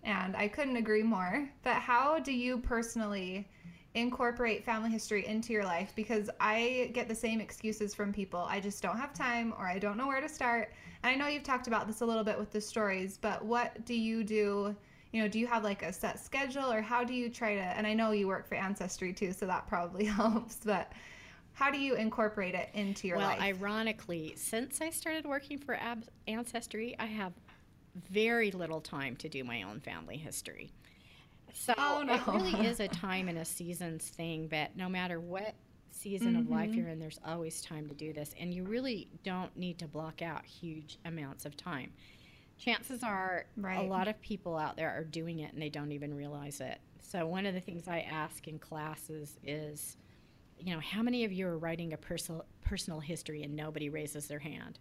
And 0.02 0.36
I 0.36 0.48
couldn't 0.48 0.76
agree 0.76 1.02
more. 1.02 1.48
But 1.62 1.76
how 1.76 2.18
do 2.18 2.32
you 2.32 2.58
personally 2.58 3.48
incorporate 3.94 4.64
family 4.64 4.90
history 4.90 5.26
into 5.26 5.52
your 5.52 5.64
life? 5.64 5.92
Because 5.96 6.28
I 6.40 6.90
get 6.92 7.08
the 7.08 7.14
same 7.14 7.40
excuses 7.40 7.94
from 7.94 8.12
people. 8.12 8.40
I 8.40 8.60
just 8.60 8.82
don't 8.82 8.98
have 8.98 9.14
time 9.14 9.54
or 9.58 9.66
I 9.66 9.78
don't 9.78 9.96
know 9.96 10.06
where 10.06 10.20
to 10.20 10.28
start. 10.28 10.72
And 11.02 11.10
I 11.12 11.14
know 11.16 11.28
you've 11.28 11.42
talked 11.42 11.66
about 11.66 11.86
this 11.86 12.00
a 12.00 12.06
little 12.06 12.24
bit 12.24 12.38
with 12.38 12.50
the 12.50 12.60
stories, 12.60 13.18
but 13.20 13.44
what 13.44 13.84
do 13.84 13.94
you 13.94 14.24
do? 14.24 14.74
You 15.12 15.22
know, 15.22 15.28
do 15.28 15.38
you 15.38 15.46
have 15.46 15.62
like 15.62 15.82
a 15.82 15.92
set 15.92 16.18
schedule 16.18 16.72
or 16.72 16.82
how 16.82 17.04
do 17.04 17.14
you 17.14 17.30
try 17.30 17.54
to? 17.54 17.60
And 17.60 17.86
I 17.86 17.94
know 17.94 18.10
you 18.10 18.26
work 18.26 18.48
for 18.48 18.56
Ancestry 18.56 19.12
too, 19.12 19.32
so 19.32 19.46
that 19.46 19.66
probably 19.68 20.04
helps, 20.20 20.56
but 20.64 20.92
how 21.54 21.70
do 21.70 21.78
you 21.78 21.94
incorporate 21.94 22.54
it 22.54 22.68
into 22.74 23.06
your 23.08 23.16
well, 23.16 23.28
life? 23.28 23.40
ironically, 23.40 24.34
since 24.36 24.80
I 24.80 24.90
started 24.90 25.24
working 25.24 25.58
for 25.58 25.74
Ab- 25.74 26.04
Ancestry, 26.28 26.94
I 26.98 27.06
have 27.06 27.32
very 28.10 28.50
little 28.50 28.80
time 28.80 29.16
to 29.16 29.28
do 29.28 29.44
my 29.44 29.62
own 29.62 29.80
family 29.80 30.16
history. 30.16 30.72
So 31.52 31.72
Oh, 31.78 32.04
it 32.08 32.26
really 32.26 32.52
is 32.66 32.80
a 32.80 32.88
time 32.88 33.28
and 33.28 33.38
a 33.38 33.44
seasons 33.44 34.08
thing, 34.08 34.48
but 34.48 34.76
no 34.76 34.88
matter 34.88 35.20
what 35.20 35.54
season 35.92 36.34
of 36.34 36.48
life 36.48 36.70
Mhm. 36.72 36.76
you're 36.76 36.88
in, 36.88 36.98
there's 36.98 37.20
always 37.24 37.62
time 37.62 37.86
to 37.88 37.94
do 37.94 38.12
this. 38.12 38.34
And 38.38 38.52
you 38.52 38.64
really 38.64 39.08
don't 39.22 39.56
need 39.56 39.78
to 39.78 39.86
block 39.86 40.22
out 40.22 40.44
huge 40.44 40.98
amounts 41.04 41.44
of 41.44 41.56
time. 41.56 41.92
Chances 42.58 43.02
are 43.04 43.46
a 43.64 43.82
lot 43.82 44.08
of 44.08 44.20
people 44.20 44.56
out 44.56 44.76
there 44.76 44.90
are 44.90 45.04
doing 45.04 45.38
it 45.40 45.52
and 45.52 45.62
they 45.62 45.68
don't 45.68 45.92
even 45.92 46.12
realize 46.14 46.60
it. 46.60 46.78
So, 47.00 47.26
one 47.26 47.46
of 47.46 47.54
the 47.54 47.60
things 47.60 47.86
I 47.86 48.00
ask 48.00 48.48
in 48.48 48.58
classes 48.58 49.38
is, 49.44 49.96
you 50.58 50.74
know, 50.74 50.80
how 50.80 51.02
many 51.02 51.24
of 51.24 51.32
you 51.32 51.46
are 51.46 51.58
writing 51.58 51.92
a 51.92 51.96
personal 51.96 52.44
personal 52.62 53.00
history 53.00 53.42
and 53.42 53.54
nobody 53.54 53.88
raises 53.88 54.26
their 54.26 54.38
hand? 54.38 54.78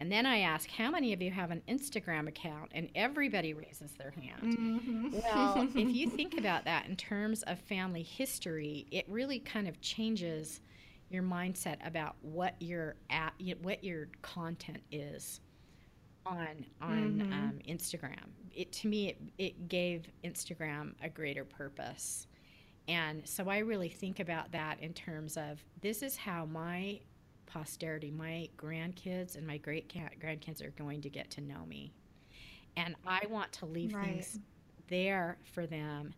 And 0.00 0.12
then 0.12 0.26
I 0.26 0.40
ask, 0.40 0.70
how 0.70 0.92
many 0.92 1.12
of 1.12 1.20
you 1.20 1.30
have 1.32 1.50
an 1.50 1.60
Instagram 1.68 2.28
account 2.28 2.70
and 2.72 2.88
everybody 2.94 3.52
raises 3.52 3.90
their 3.92 4.12
hand? 4.12 4.56
Mhm. 4.56 5.12
Well, 5.24 5.66
if 5.76 5.92
you 5.94 6.08
think 6.08 6.38
about 6.38 6.64
that 6.66 6.86
in 6.86 6.94
terms 6.96 7.42
of 7.44 7.58
family 7.58 8.04
history, 8.04 8.86
it 8.92 9.06
really 9.08 9.40
kind 9.40 9.66
of 9.66 9.80
changes 9.80 10.60
your 11.10 11.22
mindset 11.24 11.84
about 11.84 12.14
what 12.22 12.54
your 12.60 12.94
at, 13.10 13.32
what 13.62 13.82
your 13.82 14.08
content 14.22 14.82
is 14.92 15.40
on 16.26 16.64
on 16.80 17.22
Mhm. 17.26 17.32
um, 17.32 17.58
Instagram. 17.66 18.28
It 18.54 18.70
to 18.72 18.88
me 18.88 19.08
it, 19.08 19.18
it 19.38 19.68
gave 19.68 20.06
Instagram 20.22 20.94
a 21.02 21.08
greater 21.08 21.44
purpose. 21.44 22.26
And 22.88 23.26
so 23.28 23.48
I 23.48 23.58
really 23.58 23.90
think 23.90 24.20
about 24.20 24.52
that 24.52 24.80
in 24.80 24.94
terms 24.94 25.36
of 25.36 25.64
this 25.82 26.02
is 26.02 26.16
how 26.16 26.46
my 26.46 27.00
posterity, 27.46 28.10
my 28.10 28.50
grandkids 28.58 29.36
and 29.36 29.46
my 29.46 29.58
great 29.58 29.92
grandkids 30.20 30.64
are 30.64 30.70
going 30.72 31.02
to 31.02 31.10
get 31.10 31.30
to 31.32 31.42
know 31.42 31.66
me. 31.66 31.94
And 32.76 32.96
I 33.06 33.26
want 33.28 33.52
to 33.54 33.66
leave 33.66 33.92
Right. 33.92 34.00
things 34.00 34.40
there 34.88 35.38
for 35.54 35.66
them 35.66 36.14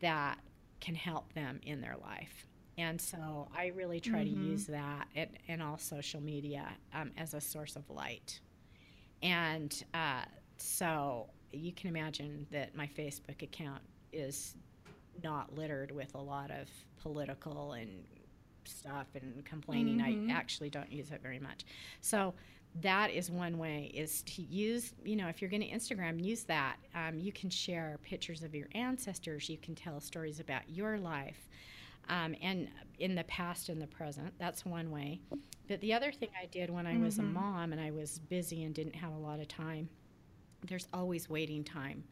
that 0.00 0.38
can 0.80 0.94
help 0.94 1.32
them 1.34 1.60
in 1.62 1.80
their 1.80 1.96
life. 2.02 2.46
And 2.78 3.00
so 3.00 3.48
I 3.56 3.68
really 3.68 4.00
try 4.00 4.22
Mhm. 4.22 4.24
to 4.24 4.30
use 4.30 4.66
that 4.66 5.08
and, 5.14 5.38
and 5.48 5.62
all 5.62 5.78
social 5.78 6.20
media 6.20 6.68
um, 6.94 7.12
as 7.16 7.34
a 7.34 7.40
source 7.40 7.76
of 7.76 7.88
light. 7.90 8.40
And 9.22 9.74
uh, 9.94 10.24
so 10.58 11.30
you 11.52 11.72
can 11.72 11.88
imagine 11.88 12.46
that 12.52 12.74
my 12.74 12.86
Facebook 12.86 13.42
account 13.42 13.82
is 14.12 14.56
not 15.22 15.54
littered 15.56 15.90
with 15.90 16.14
a 16.14 16.20
lot 16.20 16.50
of 16.50 16.68
political 17.00 17.72
and 17.72 18.04
stuff 18.64 19.06
and 19.14 19.44
complaining. 19.44 19.98
Mhm. 19.98 20.30
I 20.30 20.32
actually 20.32 20.70
don't 20.70 20.90
use 20.92 21.10
it 21.10 21.22
very 21.22 21.38
much. 21.38 21.64
So 22.00 22.34
that 22.82 23.10
is 23.10 23.30
one 23.30 23.56
way 23.58 23.90
is 23.94 24.22
to 24.24 24.42
use 24.42 24.92
you 25.02 25.16
know 25.16 25.26
if 25.28 25.40
you're 25.40 25.50
going 25.50 25.62
to 25.62 25.70
instagram 25.70 26.22
use 26.22 26.44
that 26.44 26.76
um, 26.94 27.18
you 27.18 27.32
can 27.32 27.48
share 27.48 27.98
pictures 28.02 28.42
of 28.42 28.54
your 28.54 28.68
ancestors 28.74 29.48
you 29.48 29.56
can 29.56 29.74
tell 29.74 29.98
stories 30.00 30.38
about 30.38 30.68
your 30.68 30.98
life 30.98 31.48
um, 32.10 32.36
and 32.42 32.68
in 32.98 33.14
the 33.14 33.24
past 33.24 33.70
and 33.70 33.80
the 33.80 33.86
present 33.86 34.32
that's 34.38 34.66
one 34.66 34.90
way 34.90 35.18
but 35.66 35.80
the 35.80 35.94
other 35.94 36.12
thing 36.12 36.28
i 36.40 36.44
did 36.44 36.68
when 36.68 36.86
i 36.86 36.98
was 36.98 37.18
a 37.18 37.22
Mhm. 37.22 37.32
mom 37.32 37.72
and 37.72 37.80
i 37.80 37.90
was 37.90 38.18
busy 38.18 38.62
and 38.64 38.74
didn't 38.74 38.94
have 38.96 39.14
a 39.14 39.18
lot 39.18 39.40
of 39.40 39.48
time 39.48 39.88
there's 40.66 40.88
always 40.92 41.28
waiting 41.30 41.64
time 41.64 42.04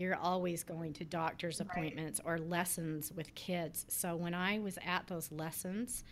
you're 0.00 0.16
always 0.16 0.64
going 0.64 0.92
to 0.94 1.04
doctor's 1.04 1.60
Right. 1.60 1.68
appointments 1.68 2.20
or 2.24 2.38
lessons 2.38 3.12
with 3.12 3.34
kids 3.34 3.86
so 3.88 4.16
when 4.16 4.34
i 4.34 4.58
was 4.58 4.78
at 4.84 5.06
those 5.08 5.30
lessons 5.32 6.04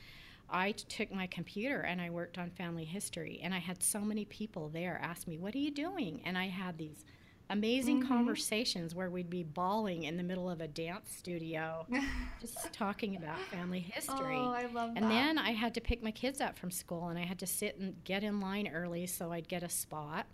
I 0.51 0.73
took 0.73 1.13
my 1.13 1.27
computer 1.27 1.81
and 1.83 2.01
I 2.01 2.11
worked 2.11 2.39
on 2.39 2.51
family 2.51 2.85
history, 2.85 3.41
and 3.43 3.55
I 3.55 3.59
had 3.59 3.83
so 3.83 4.01
many 4.01 4.25
people 4.25 4.69
there 4.71 4.99
ask 5.03 5.27
me, 5.27 5.39
"What 5.39 5.55
are 5.55 5.59
you 5.59 5.71
doing?" 5.71 6.23
And 6.25 6.39
I 6.39 6.49
had 6.49 6.79
these 6.79 7.05
amazing 7.51 7.99
Mhm. 7.99 8.09
conversations 8.09 8.95
where 8.95 9.11
we'd 9.11 9.31
be 9.31 9.43
bawling 9.43 10.05
in 10.05 10.17
the 10.17 10.23
middle 10.23 10.49
of 10.51 10.61
a 10.61 10.69
dance 10.69 11.13
studio, 11.13 11.87
just 12.41 12.73
talking 12.73 13.17
about 13.17 13.41
family 13.41 13.81
history. 13.81 14.51
Oh, 14.51 14.53
I 14.53 14.67
love 14.67 14.91
that. 14.95 14.97
And 15.03 15.11
then 15.11 15.39
I 15.39 15.53
had 15.53 15.75
to 15.75 15.81
pick 15.81 16.03
my 16.03 16.11
kids 16.13 16.41
up 16.41 16.59
from 16.59 16.71
school, 16.71 17.09
and 17.09 17.19
I 17.19 17.25
had 17.27 17.39
to 17.41 17.47
sit 17.47 17.77
and 17.79 18.03
get 18.05 18.23
in 18.25 18.41
line 18.41 18.69
early 18.69 19.07
so 19.07 19.33
I'd 19.33 19.49
get 19.49 19.63
a 19.63 19.69
spot. 19.69 20.27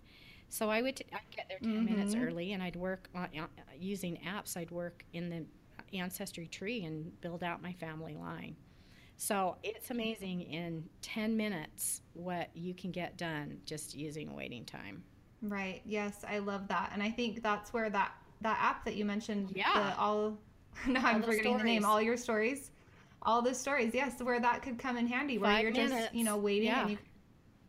So 0.49 0.69
I 0.69 0.81
would 0.81 0.95
t- 0.95 1.05
I'd 1.13 1.29
get 1.35 1.47
there 1.49 1.59
10 1.59 1.83
minutes 1.85 2.15
Mhm. 2.15 2.25
early, 2.27 2.53
and 2.53 2.63
I'd 2.63 2.75
work 2.75 3.09
on, 3.13 3.29
uh, 3.37 3.47
using 3.77 4.17
apps. 4.17 4.55
I'd 4.55 4.71
work 4.71 5.05
in 5.13 5.29
the 5.29 5.45
ancestry 5.97 6.47
tree 6.47 6.83
and 6.85 7.19
build 7.21 7.43
out 7.43 7.61
my 7.61 7.73
family 7.73 8.15
line. 8.15 8.55
So 9.17 9.57
it's 9.63 9.91
amazing 9.91 10.41
in 10.41 10.89
10 11.01 11.37
minutes 11.37 12.01
what 12.13 12.49
you 12.55 12.73
can 12.73 12.91
get 12.91 13.17
done 13.17 13.61
just 13.65 13.95
using 13.95 14.33
waiting 14.33 14.65
time. 14.65 15.03
Right. 15.41 15.81
Yes, 15.85 16.23
I 16.27 16.39
love 16.39 16.67
that, 16.69 16.91
and 16.93 17.01
I 17.03 17.11
think 17.11 17.41
that's 17.43 17.73
where 17.73 17.89
that 17.89 18.13
that 18.41 18.57
app 18.59 18.83
that 18.85 18.95
you 18.95 19.05
mentioned. 19.05 19.51
Yeah. 19.55 19.71
The 19.73 19.97
all. 19.97 20.37
No, 20.87 20.99
I'm 20.99 21.21
the 21.21 21.27
forgetting 21.27 21.57
the 21.57 21.63
name. 21.63 21.85
All 21.85 22.01
your 22.01 22.17
stories. 22.17 22.71
All 23.21 23.41
the 23.41 23.53
stories. 23.55 23.93
Yes, 23.93 24.21
where 24.21 24.39
that 24.41 24.61
could 24.61 24.77
come 24.77 24.97
in 24.97 25.07
handy. 25.07 25.37
Where 25.37 25.49
Five 25.49 25.63
you're 25.63 25.71
just 25.71 26.13
you 26.13 26.23
know 26.25 26.37
waiting 26.37 26.67
Yeah. 26.67 26.81
and 26.81 26.91
you 26.91 26.97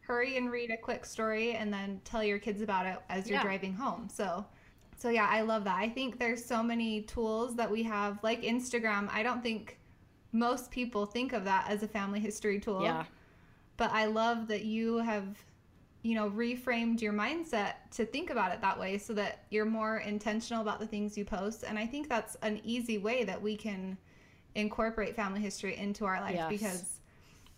hurry 0.06 0.36
and 0.36 0.50
read 0.50 0.70
a 0.70 0.76
quick 0.76 1.04
story 1.04 1.54
and 1.54 1.72
then 1.72 2.00
tell 2.04 2.22
your 2.22 2.38
kids 2.38 2.60
about 2.62 2.86
it 2.86 2.98
as 3.08 3.28
you're 3.28 3.38
Yeah. 3.38 3.42
driving 3.42 3.74
home. 3.74 4.08
So. 4.08 4.46
So 4.98 5.10
yeah, 5.10 5.26
I 5.30 5.42
love 5.42 5.64
that. 5.64 5.76
I 5.76 5.90
think 5.90 6.18
there's 6.18 6.42
so 6.42 6.62
many 6.62 7.02
tools 7.02 7.54
that 7.56 7.70
we 7.70 7.82
have, 7.82 8.18
like 8.22 8.42
Instagram. 8.42 9.10
I 9.12 9.22
don't 9.22 9.42
think 9.42 9.78
most 10.32 10.70
people 10.70 11.04
think 11.04 11.34
of 11.34 11.44
that 11.44 11.66
as 11.68 11.82
a 11.82 11.88
family 11.88 12.18
history 12.18 12.58
tool 12.58 12.82
Yeah. 12.82 13.04
but 13.76 13.90
I 13.92 14.06
love 14.06 14.48
that 14.48 14.64
you 14.64 14.96
have, 14.98 15.36
you 16.02 16.14
know, 16.14 16.30
reframed 16.30 17.00
your 17.02 17.12
mindset 17.12 17.74
to 17.92 18.06
think 18.06 18.30
about 18.30 18.52
it 18.52 18.60
that 18.62 18.78
way 18.78 18.96
so 18.96 19.12
that 19.14 19.44
you're 19.50 19.66
more 19.66 19.98
intentional 19.98 20.62
about 20.62 20.80
the 20.80 20.86
things 20.86 21.16
you 21.18 21.24
post. 21.26 21.62
And 21.66 21.78
I 21.78 21.86
think 21.86 22.08
that's 22.08 22.36
an 22.42 22.60
easy 22.64 22.96
way 22.98 23.24
that 23.24 23.40
we 23.40 23.54
can 23.56 23.98
incorporate 24.54 25.14
family 25.14 25.40
history 25.42 25.76
into 25.76 26.06
our 26.06 26.20
life 26.20 26.34
Yes. 26.36 26.48
because 26.50 27.00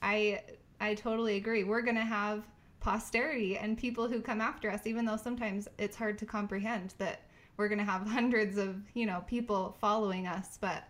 I 0.02 0.42
I 0.80 0.94
totally 0.94 1.36
agree. 1.36 1.64
We're 1.64 1.82
going 1.82 1.96
to 1.96 2.02
have 2.02 2.44
posterity 2.80 3.58
and 3.58 3.76
people 3.76 4.08
who 4.08 4.20
come 4.20 4.40
after 4.40 4.70
us 4.70 4.86
even 4.86 5.04
though 5.04 5.16
sometimes 5.16 5.66
it's 5.78 5.96
hard 5.96 6.16
to 6.18 6.24
comprehend 6.24 6.94
that 6.98 7.22
we're 7.56 7.68
going 7.68 7.78
to 7.78 7.84
have 7.84 8.06
hundreds 8.06 8.56
of, 8.56 8.76
you 8.94 9.04
know, 9.06 9.22
people 9.26 9.76
following 9.80 10.26
us, 10.26 10.58
but 10.60 10.84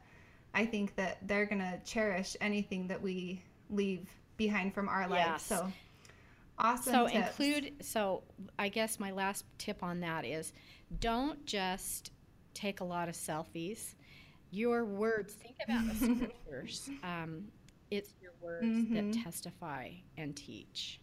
I 0.55 0.67
think 0.67 0.95
that 0.97 1.19
they're 1.27 1.47
going 1.47 1.61
to 1.61 1.81
cherish 1.85 2.37
anything 2.41 2.89
that 2.89 3.01
we 3.01 3.43
leave 3.71 4.09
behind 4.37 4.75
from 4.75 4.89
our 4.89 5.09
lives. 5.09 5.27
Yes. 5.27 5.45
So 5.47 5.73
awesome. 6.59 6.93
So 6.93 7.09
tips. 7.09 7.41
include. 7.41 7.73
So 7.81 8.23
I 8.59 8.69
guess 8.69 9.01
my 9.01 9.11
last 9.11 9.45
tip 9.59 9.83
on 9.83 10.01
that 10.01 10.25
is, 10.25 10.53
don't 11.01 11.45
just 11.45 12.13
take 12.55 12.81
a 12.81 12.85
lot 12.85 13.09
of 13.09 13.15
selfies. 13.15 13.95
Your 14.51 14.85
words. 14.85 15.35
Think 15.35 15.57
about 15.65 15.89
the 15.89 15.95
scriptures. 16.15 16.91
Um, 17.03 17.45
it's 17.91 18.15
words 18.41 18.85
Mhm. 18.87 18.93
that 18.93 19.13
testify 19.13 19.91
and 20.17 20.37
teach. 20.37 21.01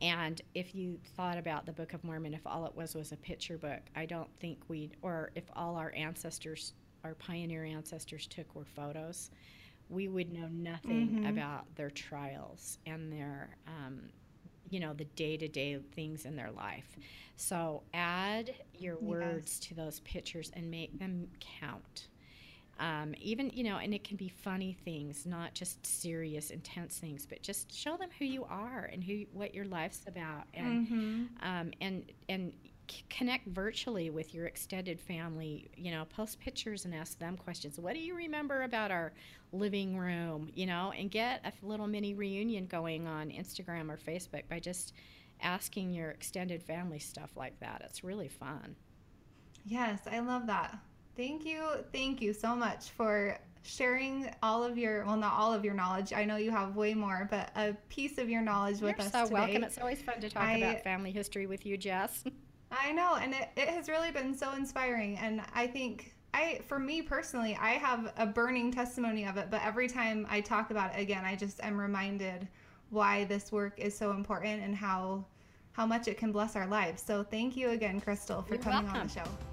And 0.00 0.40
if 0.54 0.74
you 0.74 0.98
thought 1.16 1.38
about 1.38 1.64
the 1.66 1.72
Book 1.72 1.92
of 1.94 2.02
Mormon, 2.04 2.34
if 2.34 2.46
all 2.46 2.66
it 2.66 2.74
was 2.74 2.94
was 2.94 3.12
a 3.12 3.16
picture 3.16 3.58
book, 3.58 3.80
I 3.94 4.06
don't 4.06 4.30
think 4.40 4.68
we'd, 4.68 4.96
or 5.02 5.30
if 5.34 5.44
all 5.54 5.76
our 5.76 5.92
ancestors, 5.94 6.74
our 7.04 7.14
pioneer 7.14 7.64
ancestors 7.64 8.26
took 8.26 8.54
were 8.54 8.64
photos, 8.64 9.30
we 9.88 10.08
would 10.08 10.32
know 10.32 10.48
nothing 10.48 11.16
Mhm. 11.16 11.24
about 11.24 11.74
their 11.76 11.90
trials 11.90 12.78
and 12.86 13.12
their, 13.12 13.56
um, 13.66 14.10
you 14.70 14.80
know, 14.80 14.94
the 14.94 15.04
day 15.04 15.36
to 15.36 15.48
day 15.48 15.78
things 15.94 16.24
in 16.24 16.36
their 16.36 16.50
life. 16.50 16.96
So 17.36 17.84
add 17.92 18.54
your 18.72 18.98
words 18.98 19.60
to 19.60 19.74
those 19.74 20.00
pictures 20.00 20.50
and 20.54 20.70
make 20.70 20.98
them 20.98 21.28
count. 21.40 22.08
Um, 22.78 23.14
even 23.20 23.50
you 23.50 23.64
know, 23.64 23.76
and 23.78 23.94
it 23.94 24.04
can 24.04 24.16
be 24.16 24.28
funny 24.28 24.76
things, 24.84 25.26
not 25.26 25.54
just 25.54 25.84
serious, 25.86 26.50
intense 26.50 26.98
things, 26.98 27.26
but 27.26 27.42
just 27.42 27.72
show 27.74 27.96
them 27.96 28.10
who 28.18 28.24
you 28.24 28.44
are 28.44 28.88
and 28.92 29.02
who 29.04 29.24
what 29.32 29.54
your 29.54 29.64
life's 29.66 30.02
about, 30.06 30.44
and 30.54 30.80
Mhm. 30.80 31.28
um, 31.42 31.72
and 31.80 32.10
and 32.28 32.52
c- 32.90 33.04
connect 33.10 33.46
virtually 33.46 34.10
with 34.10 34.34
your 34.34 34.46
extended 34.46 35.00
family. 35.00 35.70
You 35.76 35.90
know, 35.92 36.04
post 36.06 36.40
pictures 36.40 36.84
and 36.84 36.94
ask 36.94 37.18
them 37.18 37.36
questions. 37.36 37.78
What 37.78 37.94
do 37.94 38.00
you 38.00 38.14
remember 38.14 38.62
about 38.62 38.90
our 38.90 39.12
living 39.52 39.96
room? 39.96 40.50
You 40.54 40.66
know, 40.66 40.92
and 40.96 41.10
get 41.10 41.44
a 41.44 41.52
little 41.66 41.86
mini 41.86 42.14
reunion 42.14 42.66
going 42.66 43.06
on 43.06 43.30
Instagram 43.30 43.90
or 43.90 43.96
Facebook 43.98 44.48
by 44.48 44.60
just 44.60 44.92
asking 45.40 45.92
your 45.92 46.10
extended 46.10 46.62
family 46.62 46.98
stuff 46.98 47.36
like 47.36 47.58
that. 47.60 47.82
It's 47.84 48.02
really 48.04 48.28
fun. 48.28 48.76
Yes, 49.64 50.06
I 50.06 50.20
love 50.20 50.46
that. 50.46 50.78
Thank 51.16 51.44
you. 51.44 51.62
Thank 51.92 52.20
you 52.22 52.32
so 52.32 52.56
much 52.56 52.90
for 52.90 53.38
sharing 53.62 54.30
all 54.42 54.64
of 54.64 54.76
your, 54.76 55.04
well, 55.04 55.16
not 55.16 55.34
all 55.34 55.52
of 55.52 55.64
your 55.64 55.74
knowledge. 55.74 56.12
I 56.12 56.24
know 56.24 56.36
you 56.36 56.50
have 56.50 56.74
way 56.74 56.94
more, 56.94 57.28
but 57.30 57.50
a 57.54 57.74
piece 57.88 58.18
of 58.18 58.28
your 58.28 58.42
knowledge 58.42 58.80
with 58.80 58.96
You're 58.96 59.06
us 59.06 59.12
so 59.12 59.24
today. 59.24 59.34
welcome. 59.34 59.64
It's 59.64 59.78
always 59.78 60.02
fun 60.02 60.20
to 60.20 60.30
talk 60.30 60.42
I- 60.42 60.56
about 60.56 60.82
family 60.82 61.12
history 61.12 61.46
with 61.46 61.64
you, 61.66 61.76
Jess. 61.76 62.24
I 62.72 62.90
know, 62.92 63.16
and 63.16 63.34
it, 63.34 63.50
it 63.56 63.68
has 63.68 63.88
really 63.90 64.10
been 64.10 64.34
so 64.34 64.54
inspiring. 64.54 65.18
And 65.18 65.42
I 65.54 65.66
think 65.66 66.14
I, 66.32 66.60
for 66.66 66.78
me 66.78 67.02
personally, 67.02 67.56
I 67.60 67.72
have 67.72 68.12
a 68.16 68.24
burning 68.26 68.72
testimony 68.72 69.26
of 69.26 69.36
it. 69.36 69.48
But 69.50 69.60
every 69.62 69.88
time 69.88 70.26
I 70.30 70.40
talk 70.40 70.70
about 70.70 70.94
it 70.94 71.00
again, 71.00 71.24
I 71.24 71.36
just 71.36 71.62
am 71.62 71.78
reminded 71.78 72.48
why 72.88 73.24
this 73.24 73.52
work 73.52 73.78
is 73.78 73.96
so 73.96 74.12
important 74.12 74.62
and 74.62 74.74
how 74.74 75.26
how 75.72 75.86
much 75.86 76.06
it 76.06 76.18
can 76.18 76.32
bless 76.32 76.54
our 76.54 76.66
lives. 76.66 77.02
So 77.02 77.22
thank 77.22 77.56
you 77.56 77.70
again, 77.70 78.00
Crystal, 78.00 78.42
for 78.42 78.54
You're 78.54 78.62
coming 78.62 78.90
on 78.90 79.06
the 79.06 79.12
show. 79.12 79.51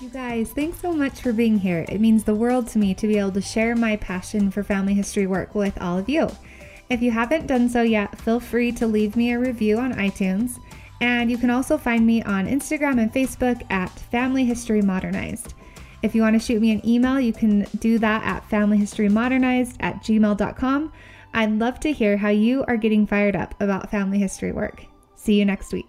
You 0.00 0.10
guys, 0.10 0.52
thanks 0.52 0.80
so 0.80 0.92
much 0.92 1.20
for 1.20 1.32
being 1.32 1.58
here. 1.58 1.84
It 1.88 2.00
means 2.00 2.22
the 2.22 2.34
world 2.34 2.68
to 2.68 2.78
me 2.78 2.94
to 2.94 3.08
be 3.08 3.18
able 3.18 3.32
to 3.32 3.40
share 3.40 3.74
my 3.74 3.96
passion 3.96 4.48
for 4.48 4.62
family 4.62 4.94
history 4.94 5.26
work 5.26 5.56
with 5.56 5.76
all 5.80 5.98
of 5.98 6.08
you. 6.08 6.28
If 6.88 7.02
you 7.02 7.10
haven't 7.10 7.48
done 7.48 7.68
so 7.68 7.82
yet, 7.82 8.16
feel 8.20 8.38
free 8.38 8.70
to 8.72 8.86
leave 8.86 9.16
me 9.16 9.32
a 9.32 9.38
review 9.40 9.78
on 9.78 9.92
iTunes. 9.94 10.60
And 11.00 11.32
you 11.32 11.36
can 11.36 11.50
also 11.50 11.76
find 11.76 12.06
me 12.06 12.22
on 12.22 12.46
Instagram 12.46 13.00
and 13.00 13.12
Facebook 13.12 13.68
at 13.70 13.90
Family 13.90 14.44
History 14.44 14.82
Modernized. 14.82 15.54
If 16.02 16.14
you 16.14 16.22
want 16.22 16.40
to 16.40 16.46
shoot 16.46 16.60
me 16.60 16.70
an 16.70 16.86
email, 16.86 17.18
you 17.18 17.32
can 17.32 17.66
do 17.80 17.98
that 17.98 18.22
at 18.22 18.48
familyhistorymodernized 18.48 19.78
at 19.80 19.96
gmail.com. 20.04 20.92
I'd 21.34 21.58
love 21.58 21.80
to 21.80 21.92
hear 21.92 22.16
how 22.16 22.28
you 22.28 22.64
are 22.68 22.76
getting 22.76 23.04
fired 23.04 23.34
up 23.34 23.60
about 23.60 23.90
family 23.90 24.20
history 24.20 24.52
work. 24.52 24.84
See 25.16 25.34
you 25.34 25.44
next 25.44 25.72
week. 25.72 25.88